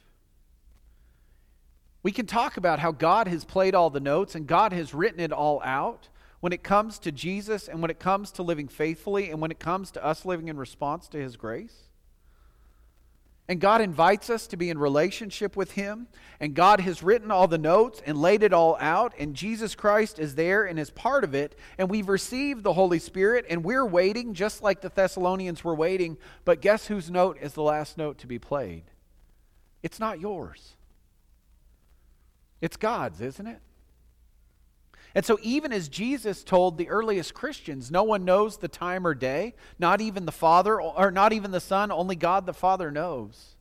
we 2.03 2.11
can 2.11 2.25
talk 2.25 2.57
about 2.57 2.79
how 2.79 2.91
God 2.91 3.27
has 3.27 3.45
played 3.45 3.73
all 3.73 3.89
the 3.89 3.99
notes 3.99 4.35
and 4.35 4.45
God 4.45 4.73
has 4.73 4.93
written 4.93 5.21
it 5.21 5.31
all 5.31 5.61
out 5.63 6.09
when 6.41 6.51
it 6.51 6.61
comes 6.61 6.99
to 6.99 7.11
Jesus 7.11 7.69
and 7.69 7.81
when 7.81 7.89
it 7.89 7.99
comes 7.99 8.29
to 8.31 8.43
living 8.43 8.67
faithfully 8.67 9.31
and 9.31 9.39
when 9.39 9.51
it 9.51 9.59
comes 9.59 9.91
to 9.91 10.03
us 10.03 10.25
living 10.25 10.49
in 10.49 10.57
response 10.57 11.07
to 11.07 11.17
His 11.17 11.37
grace. 11.37 11.83
And 13.47 13.59
God 13.59 13.81
invites 13.81 14.29
us 14.29 14.47
to 14.47 14.57
be 14.57 14.69
in 14.69 14.77
relationship 14.77 15.55
with 15.55 15.71
Him. 15.71 16.07
And 16.39 16.53
God 16.53 16.79
has 16.79 17.03
written 17.03 17.29
all 17.29 17.47
the 17.47 17.57
notes 17.57 18.01
and 18.05 18.21
laid 18.21 18.41
it 18.41 18.53
all 18.53 18.77
out. 18.79 19.13
And 19.19 19.35
Jesus 19.35 19.75
Christ 19.75 20.17
is 20.17 20.35
there 20.35 20.63
and 20.63 20.79
is 20.79 20.89
part 20.89 21.23
of 21.25 21.35
it. 21.35 21.57
And 21.77 21.89
we've 21.89 22.07
received 22.07 22.63
the 22.63 22.73
Holy 22.73 22.99
Spirit. 22.99 23.45
And 23.49 23.63
we're 23.63 23.85
waiting 23.85 24.33
just 24.33 24.63
like 24.63 24.79
the 24.79 24.89
Thessalonians 24.89 25.63
were 25.63 25.75
waiting. 25.75 26.17
But 26.45 26.61
guess 26.61 26.87
whose 26.87 27.11
note 27.11 27.37
is 27.41 27.53
the 27.53 27.63
last 27.63 27.97
note 27.97 28.17
to 28.19 28.27
be 28.27 28.39
played? 28.39 28.83
It's 29.81 29.99
not 29.99 30.21
yours. 30.21 30.75
It's 32.63 32.77
God's, 32.77 33.19
isn't 33.19 33.45
it? 33.45 33.59
And 35.13 35.25
so, 35.25 35.37
even 35.41 35.73
as 35.73 35.89
Jesus 35.89 36.45
told 36.45 36.77
the 36.77 36.87
earliest 36.87 37.33
Christians, 37.33 37.91
no 37.91 38.03
one 38.03 38.23
knows 38.23 38.55
the 38.55 38.69
time 38.69 39.05
or 39.05 39.13
day, 39.13 39.53
not 39.77 39.99
even 39.99 40.25
the 40.25 40.31
Father, 40.31 40.81
or 40.81 41.11
not 41.11 41.33
even 41.33 41.51
the 41.51 41.59
Son, 41.59 41.91
only 41.91 42.15
God 42.15 42.45
the 42.45 42.53
Father 42.53 42.89
knows, 42.89 43.57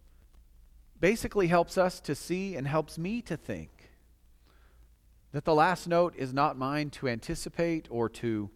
basically 1.00 1.48
helps 1.48 1.76
us 1.76 1.98
to 2.02 2.14
see 2.14 2.54
and 2.54 2.64
helps 2.64 2.96
me 2.96 3.20
to 3.22 3.36
think 3.36 3.90
that 5.32 5.44
the 5.44 5.54
last 5.54 5.88
note 5.88 6.14
is 6.16 6.32
not 6.32 6.56
mine 6.56 6.88
to 6.90 7.08
anticipate 7.08 7.88
or 7.90 8.08
to 8.08 8.50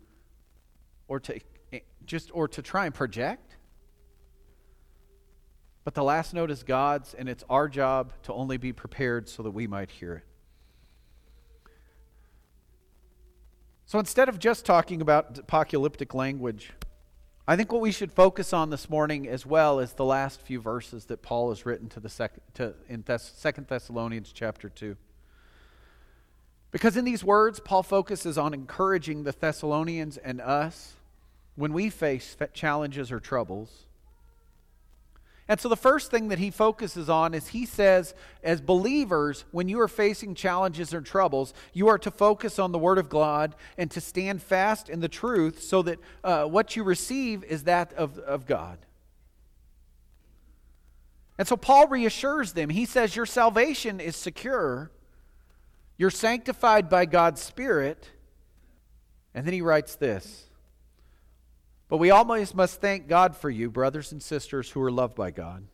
or 1.09 1.19
to 1.19 1.41
eh, 1.73 1.81
just 2.05 2.31
or 2.33 2.47
to 2.47 2.63
try 2.63 2.87
and 2.87 2.95
project 2.95 3.57
but 5.83 5.95
the 5.95 6.05
last 6.05 6.35
note 6.35 6.51
is 6.51 6.63
God's 6.63 7.15
and 7.15 7.29
it's 7.29 7.45
our 7.49 7.69
job 7.69 8.13
to 8.25 8.33
only 8.33 8.59
be 8.59 8.73
prepared 8.73 9.29
so 9.29 9.43
that 9.43 9.51
we 9.51 9.67
might 9.67 9.91
hear 9.91 10.15
it 10.17 10.36
So 13.87 14.01
instead 14.01 14.29
of 14.29 14.41
just 14.41 14.67
talking 14.67 15.01
about 15.01 15.39
apocalyptic 15.39 16.13
language, 16.13 16.73
I 17.47 17.55
think 17.55 17.71
what 17.71 17.81
we 17.81 17.93
should 17.93 18.11
focus 18.11 18.53
on 18.53 18.71
this 18.71 18.91
morning 18.91 19.29
as 19.29 19.47
well 19.47 19.79
is 19.79 19.93
the 19.93 20.05
last 20.05 20.41
few 20.41 20.61
verses 20.61 21.05
that 21.05 21.23
Paul 21.23 21.51
has 21.51 21.65
written 21.65 21.89
to 21.91 22.01
the 22.01 22.09
second 22.09 22.43
to 22.55 22.75
in 22.89 23.05
Second 23.19 23.69
Thessalonians 23.69 24.33
chapter 24.35 24.69
2. 24.69 24.97
Because 26.73 26.97
in 26.97 27.05
these 27.05 27.23
words, 27.23 27.61
Paul 27.61 27.85
focuses 27.85 28.37
on 28.37 28.53
encouraging 28.53 29.23
the 29.23 29.31
Thessalonians 29.31 30.17
and 30.17 30.41
us 30.41 30.95
when 31.55 31.73
we 31.73 31.89
face 31.89 32.37
challenges 32.53 33.13
or 33.13 33.21
troubles 33.21 33.86
and 35.49 35.61
so 35.61 35.69
the 35.69 35.77
first 35.77 36.11
thing 36.11 36.29
that 36.29 36.41
he 36.41 36.51
focuses 36.51 37.09
on 37.09 37.33
is 37.33 37.49
he 37.49 37.67
says, 37.67 38.15
as 38.43 38.61
believers, 38.61 39.45
when 39.53 39.69
you 39.69 39.81
are 39.81 39.89
facing 39.89 40.35
challenges 40.35 40.93
or 40.93 41.01
troubles, 41.01 41.55
you 41.73 41.87
are 41.87 41.99
to 41.99 42.11
focus 42.11 42.59
on 42.59 42.73
the 42.73 42.79
Word 42.79 42.99
of 42.99 43.09
God 43.09 43.55
and 43.79 43.89
to 43.93 44.01
stand 44.01 44.43
fast 44.43 44.89
in 44.89 44.99
the 44.99 45.09
truth 45.09 45.63
so 45.63 45.83
that 45.83 45.99
uh, 46.25 46.45
what 46.47 46.75
you 46.75 46.83
receive 46.83 47.45
is 47.45 47.65
that 47.65 47.93
of, 47.93 48.19
of 48.19 48.47
God. 48.47 48.79
And 51.39 51.47
so 51.47 51.57
Paul 51.57 51.87
reassures 51.87 52.53
them. 52.53 52.69
He 52.69 52.85
says, 52.85 53.15
Your 53.15 53.27
salvation 53.27 54.01
is 54.01 54.17
secure, 54.17 54.91
you're 55.97 56.11
sanctified 56.11 56.91
by 56.91 57.07
God's 57.07 57.41
Spirit. 57.41 58.11
And 59.33 59.47
then 59.47 59.53
he 59.53 59.61
writes 59.61 59.97
this. 59.97 60.46
But 61.89 61.99
we 61.99 62.11
always 62.11 62.55
must 62.55 62.81
thank 62.81 63.09
God 63.09 63.37
for 63.37 63.49
you, 63.49 63.71
brothers 63.71 64.13
and 64.13 64.23
sisters 64.23 64.71
who 64.71 64.83
are 64.83 64.91
loved 64.91 65.15
by 65.15 65.31
God. 65.31 65.67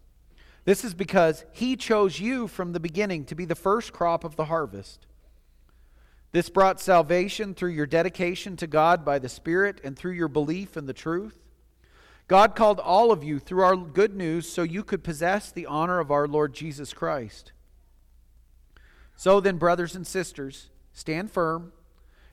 This 0.64 0.84
is 0.84 0.94
because 0.94 1.44
He 1.52 1.76
chose 1.76 2.20
you 2.20 2.46
from 2.46 2.72
the 2.72 2.80
beginning 2.80 3.24
to 3.26 3.34
be 3.34 3.44
the 3.44 3.54
first 3.54 3.92
crop 3.92 4.22
of 4.24 4.36
the 4.36 4.44
harvest. 4.46 5.06
This 6.32 6.48
brought 6.48 6.80
salvation 6.80 7.54
through 7.54 7.70
your 7.70 7.86
dedication 7.86 8.56
to 8.56 8.66
God 8.66 9.04
by 9.04 9.18
the 9.18 9.28
Spirit 9.28 9.80
and 9.84 9.96
through 9.96 10.12
your 10.12 10.28
belief 10.28 10.76
in 10.76 10.86
the 10.86 10.92
truth. 10.92 11.38
God 12.28 12.54
called 12.54 12.80
all 12.80 13.12
of 13.12 13.24
you 13.24 13.38
through 13.38 13.62
our 13.62 13.76
good 13.76 14.14
news 14.14 14.50
so 14.50 14.62
you 14.62 14.84
could 14.84 15.04
possess 15.04 15.50
the 15.50 15.66
honor 15.66 15.98
of 15.98 16.10
our 16.10 16.26
Lord 16.26 16.54
Jesus 16.54 16.94
Christ. 16.94 17.52
So 19.16 19.40
then, 19.40 19.56
brothers 19.58 19.94
and 19.94 20.06
sisters, 20.06 20.70
stand 20.92 21.30
firm 21.30 21.72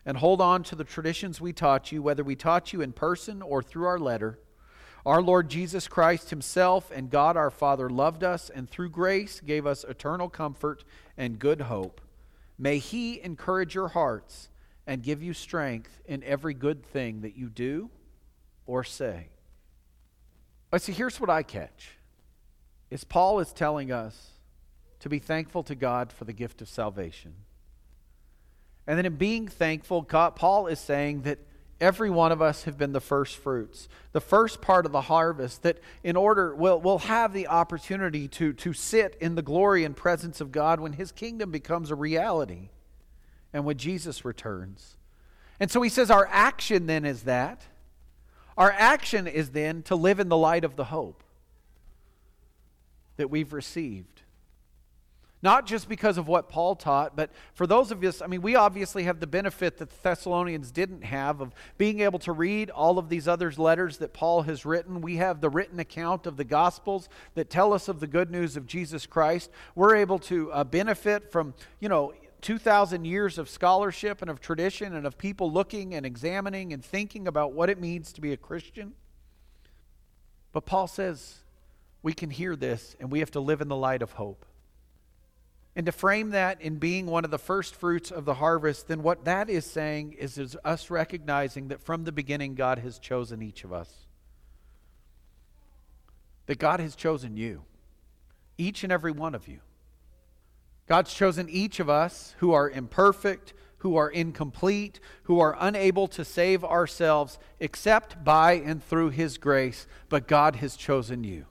and 0.09 0.17
hold 0.17 0.41
on 0.41 0.63
to 0.63 0.75
the 0.75 0.83
traditions 0.83 1.39
we 1.39 1.53
taught 1.53 1.91
you, 1.91 2.01
whether 2.01 2.23
we 2.23 2.35
taught 2.35 2.73
you 2.73 2.81
in 2.81 2.91
person 2.91 3.43
or 3.43 3.61
through 3.61 3.85
our 3.85 3.99
letter. 3.99 4.39
Our 5.05 5.21
Lord 5.21 5.49
Jesus 5.49 5.87
Christ 5.87 6.31
Himself 6.31 6.89
and 6.89 7.11
God 7.11 7.37
our 7.37 7.51
Father 7.51 7.91
loved 7.91 8.23
us 8.23 8.49
and 8.49 8.67
through 8.67 8.89
grace 8.89 9.39
gave 9.39 9.67
us 9.67 9.83
eternal 9.83 10.27
comfort 10.27 10.83
and 11.15 11.37
good 11.37 11.61
hope. 11.61 12.01
May 12.57 12.79
He 12.79 13.21
encourage 13.21 13.75
your 13.75 13.89
hearts 13.89 14.49
and 14.87 15.03
give 15.03 15.21
you 15.21 15.31
strength 15.35 16.01
in 16.07 16.23
every 16.23 16.55
good 16.55 16.83
thing 16.83 17.21
that 17.21 17.37
you 17.37 17.47
do 17.47 17.91
or 18.65 18.83
say. 18.83 19.27
I 20.73 20.79
see, 20.79 20.91
here's 20.91 21.21
what 21.21 21.29
I 21.29 21.43
catch 21.43 21.91
is 22.89 23.03
Paul 23.03 23.41
is 23.41 23.53
telling 23.53 23.91
us 23.91 24.31
to 25.01 25.07
be 25.07 25.19
thankful 25.19 25.61
to 25.61 25.75
God 25.75 26.11
for 26.11 26.25
the 26.25 26.33
gift 26.33 26.63
of 26.63 26.67
salvation. 26.67 27.35
And 28.89 28.97
then 28.97 29.05
in 29.05 29.17
being 29.17 29.47
thankful, 29.47 30.01
God, 30.01 30.35
Paul 30.35 30.65
is 30.65 30.79
saying 30.79 31.21
that 31.21 31.37
every 31.79 32.09
one 32.09 32.31
of 32.31 32.41
us 32.41 32.63
have 32.63 32.75
been 32.75 32.91
the 32.91 32.99
first 32.99 33.37
fruits, 33.37 33.87
the 34.13 34.19
first 34.19 34.61
part 34.61 34.87
of 34.87 34.91
the 34.91 35.01
harvest, 35.01 35.61
that 35.61 35.77
in 36.03 36.15
order 36.15 36.55
we'll, 36.55 36.81
we'll 36.81 36.97
have 36.97 37.31
the 37.31 37.49
opportunity 37.49 38.27
to, 38.29 38.51
to 38.53 38.73
sit 38.73 39.15
in 39.21 39.35
the 39.35 39.43
glory 39.43 39.83
and 39.83 39.95
presence 39.95 40.41
of 40.41 40.51
God 40.51 40.79
when 40.79 40.93
his 40.93 41.11
kingdom 41.11 41.51
becomes 41.51 41.91
a 41.91 41.95
reality 41.95 42.69
and 43.53 43.63
when 43.63 43.77
Jesus 43.77 44.25
returns. 44.25 44.97
And 45.59 45.69
so 45.69 45.83
he 45.83 45.89
says 45.89 46.09
our 46.09 46.27
action 46.31 46.87
then 46.87 47.05
is 47.05 47.21
that. 47.25 47.61
Our 48.57 48.71
action 48.71 49.27
is 49.27 49.51
then 49.51 49.83
to 49.83 49.95
live 49.95 50.19
in 50.19 50.29
the 50.29 50.35
light 50.35 50.63
of 50.63 50.77
the 50.77 50.85
hope 50.85 51.23
that 53.17 53.29
we've 53.29 53.53
received. 53.53 54.18
Not 55.41 55.65
just 55.65 55.87
because 55.87 56.17
of 56.17 56.27
what 56.27 56.49
Paul 56.49 56.75
taught, 56.75 57.15
but 57.15 57.29
for 57.53 57.65
those 57.65 57.91
of 57.91 58.03
us, 58.03 58.21
I 58.21 58.27
mean, 58.27 58.41
we 58.41 58.55
obviously 58.55 59.03
have 59.03 59.21
the 59.21 59.27
benefit 59.27 59.77
that 59.77 59.89
the 59.89 59.95
Thessalonians 60.01 60.69
didn't 60.69 61.03
have 61.03 61.39
of 61.39 61.53
being 61.77 62.01
able 62.01 62.19
to 62.19 62.33
read 62.33 62.69
all 62.69 62.97
of 62.99 63.07
these 63.07 63.25
other 63.25 63.49
letters 63.55 63.99
that 63.99 64.11
Paul 64.11 64.41
has 64.41 64.65
written. 64.65 64.99
We 64.99 65.15
have 65.15 65.39
the 65.39 65.49
written 65.49 65.79
account 65.79 66.27
of 66.27 66.35
the 66.35 66.43
Gospels 66.43 67.07
that 67.35 67.49
tell 67.49 67.71
us 67.71 67.87
of 67.87 68.01
the 68.01 68.07
good 68.07 68.29
news 68.29 68.57
of 68.57 68.67
Jesus 68.67 69.05
Christ. 69.05 69.49
We're 69.75 69.95
able 69.95 70.19
to 70.19 70.51
uh, 70.51 70.65
benefit 70.65 71.31
from, 71.31 71.53
you 71.79 71.87
know, 71.87 72.13
2,000 72.41 73.05
years 73.05 73.37
of 73.37 73.49
scholarship 73.49 74.21
and 74.21 74.29
of 74.29 74.41
tradition 74.41 74.93
and 74.95 75.07
of 75.07 75.17
people 75.17 75.51
looking 75.51 75.93
and 75.93 76.05
examining 76.05 76.73
and 76.73 76.83
thinking 76.83 77.29
about 77.29 77.53
what 77.53 77.69
it 77.69 77.79
means 77.79 78.11
to 78.13 78.21
be 78.21 78.33
a 78.33 78.37
Christian. 78.37 78.93
But 80.51 80.65
Paul 80.65 80.87
says 80.87 81.39
we 82.01 82.13
can 82.13 82.29
hear 82.29 82.57
this 82.57 82.97
and 82.99 83.09
we 83.09 83.19
have 83.19 83.31
to 83.31 83.39
live 83.39 83.61
in 83.61 83.69
the 83.69 83.75
light 83.75 84.01
of 84.01 84.13
hope. 84.13 84.45
And 85.79 85.85
to 85.85 85.93
frame 85.93 86.31
that 86.31 86.59
in 86.59 86.75
being 86.75 87.05
one 87.05 87.23
of 87.23 87.31
the 87.31 87.39
first 87.39 87.73
fruits 87.73 88.11
of 88.11 88.25
the 88.25 88.33
harvest, 88.33 88.89
then 88.89 89.01
what 89.01 89.23
that 89.23 89.49
is 89.49 89.63
saying 89.63 90.11
is, 90.19 90.37
is 90.37 90.57
us 90.65 90.89
recognizing 90.89 91.69
that 91.69 91.81
from 91.81 92.03
the 92.03 92.11
beginning 92.11 92.55
God 92.55 92.79
has 92.79 92.99
chosen 92.99 93.41
each 93.41 93.63
of 93.63 93.71
us. 93.71 93.89
That 96.47 96.59
God 96.59 96.81
has 96.81 96.97
chosen 96.97 97.37
you, 97.37 97.63
each 98.57 98.83
and 98.83 98.91
every 98.91 99.13
one 99.13 99.33
of 99.33 99.47
you. 99.47 99.61
God's 100.85 101.13
chosen 101.13 101.47
each 101.47 101.79
of 101.79 101.89
us 101.89 102.35
who 102.39 102.51
are 102.51 102.69
imperfect, 102.69 103.53
who 103.77 103.95
are 103.95 104.09
incomplete, 104.09 104.99
who 105.23 105.39
are 105.39 105.55
unable 105.61 106.09
to 106.09 106.25
save 106.25 106.65
ourselves 106.65 107.39
except 107.61 108.21
by 108.25 108.51
and 108.51 108.83
through 108.83 109.11
His 109.11 109.37
grace, 109.37 109.87
but 110.09 110.27
God 110.27 110.57
has 110.57 110.75
chosen 110.75 111.23
you. 111.23 111.45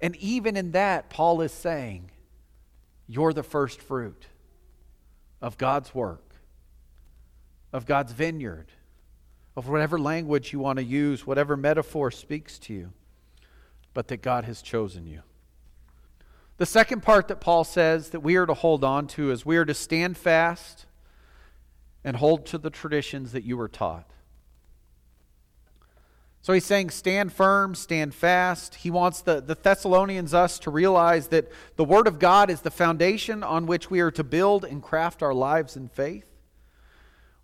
And 0.00 0.16
even 0.16 0.56
in 0.56 0.70
that, 0.70 1.10
Paul 1.10 1.42
is 1.42 1.52
saying, 1.52 2.08
You're 3.12 3.34
the 3.34 3.42
first 3.42 3.82
fruit 3.82 4.26
of 5.42 5.58
God's 5.58 5.94
work, 5.94 6.34
of 7.70 7.84
God's 7.84 8.12
vineyard, 8.12 8.68
of 9.54 9.68
whatever 9.68 9.98
language 9.98 10.54
you 10.54 10.60
want 10.60 10.78
to 10.78 10.82
use, 10.82 11.26
whatever 11.26 11.54
metaphor 11.54 12.10
speaks 12.10 12.58
to 12.60 12.72
you, 12.72 12.92
but 13.92 14.08
that 14.08 14.22
God 14.22 14.44
has 14.44 14.62
chosen 14.62 15.06
you. 15.06 15.20
The 16.56 16.64
second 16.64 17.02
part 17.02 17.28
that 17.28 17.38
Paul 17.38 17.64
says 17.64 18.08
that 18.10 18.20
we 18.20 18.36
are 18.36 18.46
to 18.46 18.54
hold 18.54 18.82
on 18.82 19.06
to 19.08 19.30
is 19.30 19.44
we 19.44 19.58
are 19.58 19.66
to 19.66 19.74
stand 19.74 20.16
fast 20.16 20.86
and 22.02 22.16
hold 22.16 22.46
to 22.46 22.56
the 22.56 22.70
traditions 22.70 23.32
that 23.32 23.44
you 23.44 23.58
were 23.58 23.68
taught. 23.68 24.08
So 26.42 26.52
he's 26.52 26.64
saying, 26.64 26.90
stand 26.90 27.32
firm, 27.32 27.74
stand 27.74 28.14
fast. 28.14 28.74
He 28.74 28.90
wants 28.90 29.22
the, 29.22 29.40
the 29.40 29.54
Thessalonians, 29.54 30.34
us, 30.34 30.58
to 30.60 30.70
realize 30.70 31.28
that 31.28 31.50
the 31.76 31.84
Word 31.84 32.06
of 32.06 32.18
God 32.18 32.50
is 32.50 32.60
the 32.60 32.70
foundation 32.70 33.42
on 33.42 33.66
which 33.66 33.90
we 33.90 34.00
are 34.00 34.10
to 34.10 34.24
build 34.24 34.64
and 34.64 34.82
craft 34.82 35.22
our 35.22 35.34
lives 35.34 35.76
in 35.76 35.88
faith 35.88 36.26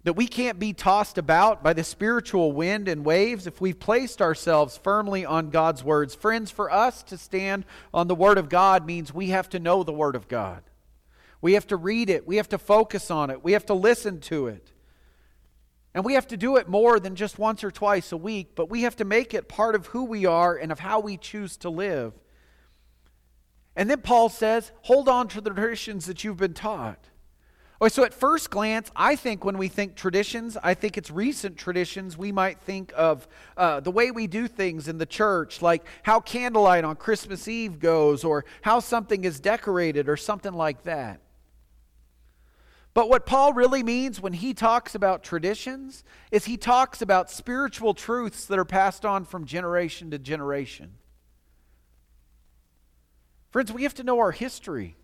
that 0.04 0.14
we 0.14 0.26
can't 0.26 0.58
be 0.58 0.72
tossed 0.72 1.18
about 1.18 1.62
by 1.62 1.74
the 1.74 1.84
spiritual 1.84 2.52
wind 2.52 2.88
and 2.88 3.04
waves 3.04 3.46
if 3.46 3.60
we've 3.60 3.78
placed 3.78 4.22
ourselves 4.22 4.78
firmly 4.78 5.26
on 5.26 5.50
God's 5.50 5.84
words. 5.84 6.14
Friends, 6.14 6.50
for 6.50 6.72
us 6.72 7.02
to 7.04 7.18
stand 7.18 7.66
on 7.92 8.08
the 8.08 8.14
Word 8.14 8.38
of 8.38 8.48
God 8.48 8.86
means 8.86 9.12
we 9.12 9.28
have 9.28 9.50
to 9.50 9.58
know 9.58 9.82
the 9.82 9.92
Word 9.92 10.14
of 10.14 10.26
God. 10.26 10.62
We 11.40 11.52
have 11.52 11.66
to 11.68 11.76
read 11.76 12.08
it, 12.10 12.26
we 12.26 12.36
have 12.36 12.48
to 12.48 12.58
focus 12.58 13.10
on 13.10 13.28
it, 13.28 13.44
we 13.44 13.52
have 13.52 13.66
to 13.66 13.74
listen 13.74 14.20
to 14.22 14.46
it. 14.46 14.72
And 15.98 16.04
we 16.04 16.14
have 16.14 16.28
to 16.28 16.36
do 16.36 16.58
it 16.58 16.68
more 16.68 17.00
than 17.00 17.16
just 17.16 17.40
once 17.40 17.64
or 17.64 17.72
twice 17.72 18.12
a 18.12 18.16
week, 18.16 18.54
but 18.54 18.70
we 18.70 18.82
have 18.82 18.94
to 18.98 19.04
make 19.04 19.34
it 19.34 19.48
part 19.48 19.74
of 19.74 19.86
who 19.86 20.04
we 20.04 20.26
are 20.26 20.54
and 20.54 20.70
of 20.70 20.78
how 20.78 21.00
we 21.00 21.16
choose 21.16 21.56
to 21.56 21.70
live. 21.70 22.12
And 23.74 23.90
then 23.90 24.00
Paul 24.02 24.28
says, 24.28 24.70
hold 24.82 25.08
on 25.08 25.26
to 25.26 25.40
the 25.40 25.50
traditions 25.50 26.06
that 26.06 26.22
you've 26.22 26.36
been 26.36 26.54
taught. 26.54 27.08
Okay, 27.82 27.92
so 27.92 28.04
at 28.04 28.14
first 28.14 28.48
glance, 28.48 28.92
I 28.94 29.16
think 29.16 29.44
when 29.44 29.58
we 29.58 29.66
think 29.66 29.96
traditions, 29.96 30.56
I 30.62 30.74
think 30.74 30.98
it's 30.98 31.10
recent 31.10 31.56
traditions. 31.56 32.16
We 32.16 32.30
might 32.30 32.60
think 32.60 32.92
of 32.96 33.26
uh, 33.56 33.80
the 33.80 33.90
way 33.90 34.12
we 34.12 34.28
do 34.28 34.46
things 34.46 34.86
in 34.86 34.98
the 34.98 35.06
church, 35.06 35.62
like 35.62 35.84
how 36.04 36.20
candlelight 36.20 36.84
on 36.84 36.94
Christmas 36.94 37.48
Eve 37.48 37.80
goes, 37.80 38.22
or 38.22 38.44
how 38.62 38.78
something 38.78 39.24
is 39.24 39.40
decorated, 39.40 40.08
or 40.08 40.16
something 40.16 40.52
like 40.52 40.84
that. 40.84 41.22
But 42.98 43.08
what 43.08 43.26
Paul 43.26 43.52
really 43.52 43.84
means 43.84 44.20
when 44.20 44.32
he 44.32 44.52
talks 44.52 44.96
about 44.96 45.22
traditions 45.22 46.02
is 46.32 46.46
he 46.46 46.56
talks 46.56 47.00
about 47.00 47.30
spiritual 47.30 47.94
truths 47.94 48.46
that 48.46 48.58
are 48.58 48.64
passed 48.64 49.06
on 49.06 49.24
from 49.24 49.44
generation 49.44 50.10
to 50.10 50.18
generation. 50.18 50.94
Friends, 53.50 53.72
we 53.72 53.84
have 53.84 53.94
to 53.94 54.02
know 54.02 54.18
our 54.18 54.32
history. 54.32 54.96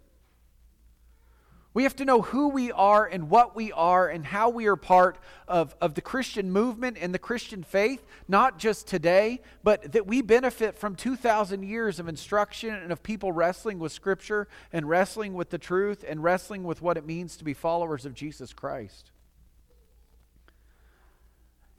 We 1.74 1.82
have 1.82 1.96
to 1.96 2.04
know 2.04 2.22
who 2.22 2.48
we 2.50 2.70
are 2.70 3.04
and 3.04 3.28
what 3.28 3.56
we 3.56 3.72
are 3.72 4.06
and 4.06 4.24
how 4.24 4.48
we 4.48 4.66
are 4.66 4.76
part 4.76 5.18
of, 5.48 5.74
of 5.80 5.94
the 5.94 6.00
Christian 6.00 6.52
movement 6.52 6.96
and 7.00 7.12
the 7.12 7.18
Christian 7.18 7.64
faith, 7.64 8.06
not 8.28 8.60
just 8.60 8.86
today, 8.86 9.40
but 9.64 9.90
that 9.90 10.06
we 10.06 10.22
benefit 10.22 10.78
from 10.78 10.94
2,000 10.94 11.64
years 11.64 11.98
of 11.98 12.06
instruction 12.06 12.72
and 12.72 12.92
of 12.92 13.02
people 13.02 13.32
wrestling 13.32 13.80
with 13.80 13.90
Scripture 13.90 14.46
and 14.72 14.88
wrestling 14.88 15.34
with 15.34 15.50
the 15.50 15.58
truth 15.58 16.04
and 16.08 16.22
wrestling 16.22 16.62
with 16.62 16.80
what 16.80 16.96
it 16.96 17.04
means 17.04 17.36
to 17.38 17.44
be 17.44 17.54
followers 17.54 18.06
of 18.06 18.14
Jesus 18.14 18.52
Christ. 18.52 19.10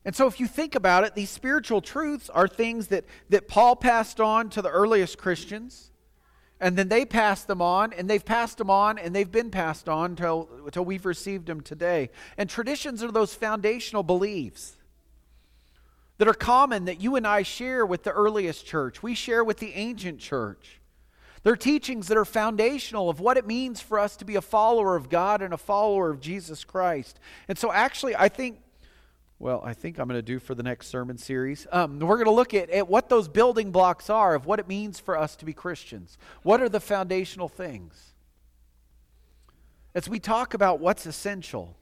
And 0.04 0.14
so, 0.14 0.28
if 0.28 0.42
you 0.42 0.46
think 0.46 0.76
about 0.76 1.06
it, 1.06 1.16
these 1.16 1.32
spiritual 1.32 1.82
truths 1.82 2.30
are 2.30 2.48
things 2.50 2.88
that, 2.88 3.06
that 3.30 3.48
Paul 3.48 3.78
passed 3.78 4.20
on 4.20 4.50
to 4.52 4.62
the 4.62 4.70
earliest 4.70 5.18
Christians 5.18 5.90
and 6.60 6.78
then 6.78 6.88
they 6.88 7.06
passed 7.06 7.48
them 7.48 7.62
on, 7.62 7.94
and 7.94 8.10
they've 8.10 8.24
passed 8.24 8.58
them 8.58 8.70
on, 8.70 8.98
and 8.98 9.14
they've 9.16 9.32
been 9.32 9.52
passed 9.52 9.90
on 9.90 10.12
until, 10.12 10.50
until 10.66 10.86
we've 10.86 11.06
received 11.06 11.48
them 11.48 11.62
today. 11.62 12.10
And 12.38 12.50
traditions 12.50 13.04
are 13.04 13.12
those 13.12 13.34
foundational 13.34 14.04
beliefs 14.04 14.78
that 16.18 16.28
are 16.28 16.34
common 16.34 16.86
that 16.86 17.02
you 17.02 17.16
and 17.16 17.28
I 17.28 17.44
share 17.44 17.86
with 17.86 18.04
the 18.04 18.12
earliest 18.12 18.66
church, 18.66 19.04
we 19.04 19.16
share 19.16 19.44
with 19.44 19.58
the 19.58 19.74
ancient 19.74 20.20
church. 20.20 20.80
They're 21.44 21.56
teachings 21.56 22.08
that 22.08 22.18
are 22.18 22.26
foundational 22.26 23.08
of 23.08 23.20
what 23.20 23.38
it 23.38 23.46
means 23.46 23.80
for 23.80 24.00
us 24.00 24.18
to 24.18 24.26
be 24.26 24.36
a 24.36 24.42
follower 24.42 24.96
of 24.96 25.10
God 25.10 25.44
and 25.44 25.54
a 25.54 25.58
follower 25.58 26.10
of 26.10 26.20
Jesus 26.20 26.64
Christ. 26.64 27.20
And 27.48 27.56
so, 27.56 27.72
actually, 27.72 28.16
I 28.16 28.30
think 28.30 28.58
well, 29.38 29.62
I 29.66 29.74
think 29.74 30.00
I'm 30.00 30.08
going 30.08 30.18
to 30.18 30.22
do 30.22 30.40
for 30.40 30.56
the 30.56 30.64
next 30.64 30.88
sermon 30.88 31.18
series. 31.18 31.68
Um, 31.72 32.00
we're 32.00 32.16
going 32.16 32.26
to 32.26 32.32
look 32.32 32.54
at, 32.54 32.70
at 32.70 32.88
what 32.88 33.10
those 33.10 33.28
building 33.28 33.72
blocks 33.72 34.10
are 34.10 34.34
of 34.34 34.46
what 34.46 34.60
it 34.60 34.68
means 34.68 35.00
for 35.00 35.18
us 35.18 35.36
to 35.38 35.46
be 35.46 35.54
Christians. 35.54 36.18
What 36.44 36.62
are 36.62 36.70
the 36.70 36.80
foundational 36.80 37.50
things? 37.50 38.14
As 39.94 40.08
we 40.08 40.20
talk 40.20 40.54
about 40.54 40.80
what's 40.80 41.06
essential 41.06 41.76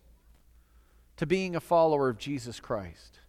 to 1.17 1.25
being 1.25 1.55
a 1.55 1.59
follower 1.59 2.09
of 2.09 2.17
Jesus 2.17 2.59
Christ. 2.59 3.19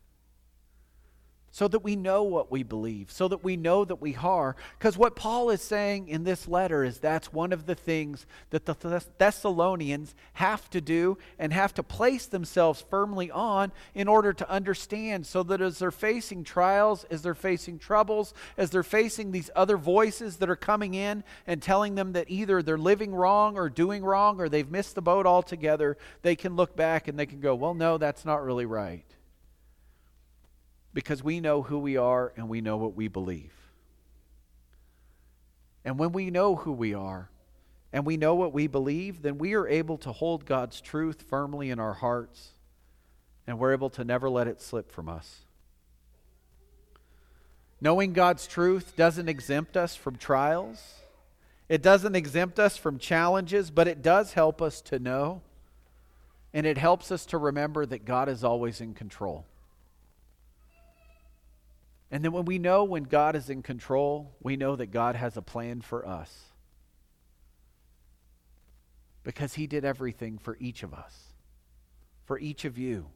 So 1.54 1.68
that 1.68 1.84
we 1.84 1.94
know 1.94 2.24
what 2.24 2.50
we 2.50 2.64
believe, 2.64 3.12
so 3.12 3.28
that 3.28 3.44
we 3.44 3.56
know 3.56 3.84
that 3.84 4.02
we 4.02 4.16
are. 4.16 4.56
Because 4.76 4.98
what 4.98 5.14
Paul 5.14 5.50
is 5.50 5.62
saying 5.62 6.08
in 6.08 6.24
this 6.24 6.48
letter 6.48 6.82
is 6.82 6.98
that's 6.98 7.32
one 7.32 7.52
of 7.52 7.66
the 7.66 7.76
things 7.76 8.26
that 8.50 8.64
the 8.64 9.04
Thessalonians 9.18 10.16
have 10.32 10.68
to 10.70 10.80
do 10.80 11.16
and 11.38 11.52
have 11.52 11.72
to 11.74 11.84
place 11.84 12.26
themselves 12.26 12.84
firmly 12.90 13.30
on 13.30 13.70
in 13.94 14.08
order 14.08 14.32
to 14.32 14.50
understand, 14.50 15.28
so 15.28 15.44
that 15.44 15.60
as 15.60 15.78
they're 15.78 15.92
facing 15.92 16.42
trials, 16.42 17.04
as 17.04 17.22
they're 17.22 17.36
facing 17.36 17.78
troubles, 17.78 18.34
as 18.58 18.70
they're 18.70 18.82
facing 18.82 19.30
these 19.30 19.48
other 19.54 19.76
voices 19.76 20.38
that 20.38 20.50
are 20.50 20.56
coming 20.56 20.94
in 20.94 21.22
and 21.46 21.62
telling 21.62 21.94
them 21.94 22.14
that 22.14 22.28
either 22.28 22.64
they're 22.64 22.76
living 22.76 23.14
wrong 23.14 23.56
or 23.56 23.68
doing 23.68 24.02
wrong 24.02 24.40
or 24.40 24.48
they've 24.48 24.72
missed 24.72 24.96
the 24.96 25.02
boat 25.02 25.24
altogether, 25.24 25.96
they 26.22 26.34
can 26.34 26.56
look 26.56 26.74
back 26.74 27.06
and 27.06 27.16
they 27.16 27.26
can 27.26 27.38
go, 27.38 27.54
well, 27.54 27.74
no, 27.74 27.96
that's 27.96 28.24
not 28.24 28.44
really 28.44 28.66
right 28.66 29.13
because 30.94 31.22
we 31.22 31.40
know 31.40 31.60
who 31.60 31.78
we 31.78 31.96
are 31.96 32.32
and 32.36 32.48
we 32.48 32.60
know 32.60 32.76
what 32.76 32.94
we 32.94 33.08
believe. 33.08 33.52
And 35.84 35.98
when 35.98 36.12
we 36.12 36.30
know 36.30 36.54
who 36.54 36.72
we 36.72 36.94
are 36.94 37.28
and 37.92 38.06
we 38.06 38.16
know 38.16 38.34
what 38.36 38.54
we 38.54 38.68
believe, 38.68 39.20
then 39.20 39.36
we 39.36 39.54
are 39.54 39.68
able 39.68 39.98
to 39.98 40.12
hold 40.12 40.46
God's 40.46 40.80
truth 40.80 41.22
firmly 41.28 41.68
in 41.68 41.78
our 41.78 41.94
hearts 41.94 42.52
and 43.46 43.58
we're 43.58 43.72
able 43.72 43.90
to 43.90 44.04
never 44.04 44.30
let 44.30 44.46
it 44.46 44.62
slip 44.62 44.90
from 44.90 45.08
us. 45.08 45.40
Knowing 47.80 48.14
God's 48.14 48.46
truth 48.46 48.94
doesn't 48.96 49.28
exempt 49.28 49.76
us 49.76 49.94
from 49.94 50.16
trials. 50.16 50.94
It 51.68 51.82
doesn't 51.82 52.14
exempt 52.14 52.58
us 52.58 52.76
from 52.76 52.98
challenges, 52.98 53.70
but 53.70 53.88
it 53.88 54.00
does 54.00 54.32
help 54.32 54.62
us 54.62 54.80
to 54.82 54.98
know. 54.98 55.42
And 56.54 56.64
it 56.66 56.78
helps 56.78 57.10
us 57.10 57.26
to 57.26 57.36
remember 57.36 57.84
that 57.84 58.04
God 58.04 58.28
is 58.28 58.44
always 58.44 58.80
in 58.80 58.94
control. 58.94 59.44
And 62.10 62.24
then 62.24 62.32
when 62.32 62.44
we 62.44 62.58
know 62.58 62.84
when 62.84 63.04
God 63.04 63.34
is 63.34 63.50
in 63.50 63.62
control, 63.62 64.36
we 64.40 64.56
know 64.56 64.76
that 64.76 64.86
God 64.86 65.16
has 65.16 65.36
a 65.36 65.42
plan 65.42 65.80
for 65.80 66.06
us. 66.06 66.52
Because 69.22 69.54
He 69.54 69.66
did 69.66 69.84
everything 69.84 70.38
for 70.38 70.56
each 70.60 70.82
of 70.82 70.94
us, 70.94 71.32
for 72.24 72.38
each 72.38 72.64
of 72.64 72.78
you. 72.78 73.06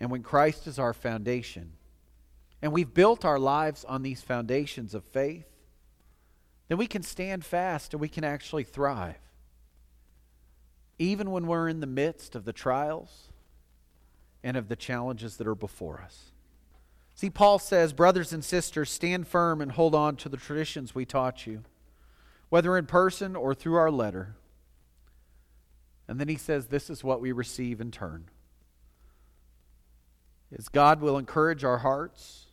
And 0.00 0.10
when 0.10 0.22
Christ 0.22 0.66
is 0.66 0.78
our 0.78 0.94
foundation, 0.94 1.72
and 2.62 2.72
we've 2.72 2.92
built 2.92 3.24
our 3.24 3.38
lives 3.38 3.84
on 3.84 4.02
these 4.02 4.22
foundations 4.22 4.94
of 4.94 5.04
faith, 5.04 5.46
then 6.68 6.78
we 6.78 6.86
can 6.86 7.02
stand 7.02 7.44
fast 7.44 7.92
and 7.92 8.00
we 8.00 8.08
can 8.08 8.24
actually 8.24 8.64
thrive. 8.64 9.16
Even 10.98 11.30
when 11.30 11.46
we're 11.46 11.68
in 11.68 11.80
the 11.80 11.86
midst 11.86 12.34
of 12.34 12.44
the 12.44 12.52
trials 12.52 13.30
and 14.42 14.56
of 14.56 14.68
the 14.68 14.76
challenges 14.76 15.36
that 15.36 15.46
are 15.46 15.54
before 15.54 16.00
us. 16.00 16.32
See, 17.18 17.30
Paul 17.30 17.58
says, 17.58 17.92
Brothers 17.92 18.32
and 18.32 18.44
sisters, 18.44 18.88
stand 18.92 19.26
firm 19.26 19.60
and 19.60 19.72
hold 19.72 19.92
on 19.92 20.14
to 20.18 20.28
the 20.28 20.36
traditions 20.36 20.94
we 20.94 21.04
taught 21.04 21.48
you, 21.48 21.64
whether 22.48 22.78
in 22.78 22.86
person 22.86 23.34
or 23.34 23.56
through 23.56 23.74
our 23.74 23.90
letter. 23.90 24.36
And 26.06 26.20
then 26.20 26.28
he 26.28 26.36
says, 26.36 26.66
This 26.66 26.88
is 26.88 27.02
what 27.02 27.20
we 27.20 27.32
receive 27.32 27.80
in 27.80 27.90
turn. 27.90 28.26
Is 30.52 30.68
God 30.68 31.00
will 31.00 31.18
encourage 31.18 31.64
our 31.64 31.78
hearts 31.78 32.46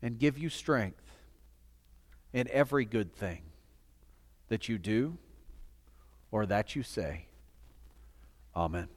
and 0.00 0.18
give 0.18 0.38
you 0.38 0.48
strength 0.48 1.12
in 2.32 2.48
every 2.50 2.86
good 2.86 3.14
thing 3.14 3.42
that 4.48 4.66
you 4.66 4.78
do 4.78 5.18
or 6.30 6.46
that 6.46 6.74
you 6.74 6.82
say. 6.82 7.26
Amen. 8.56 8.88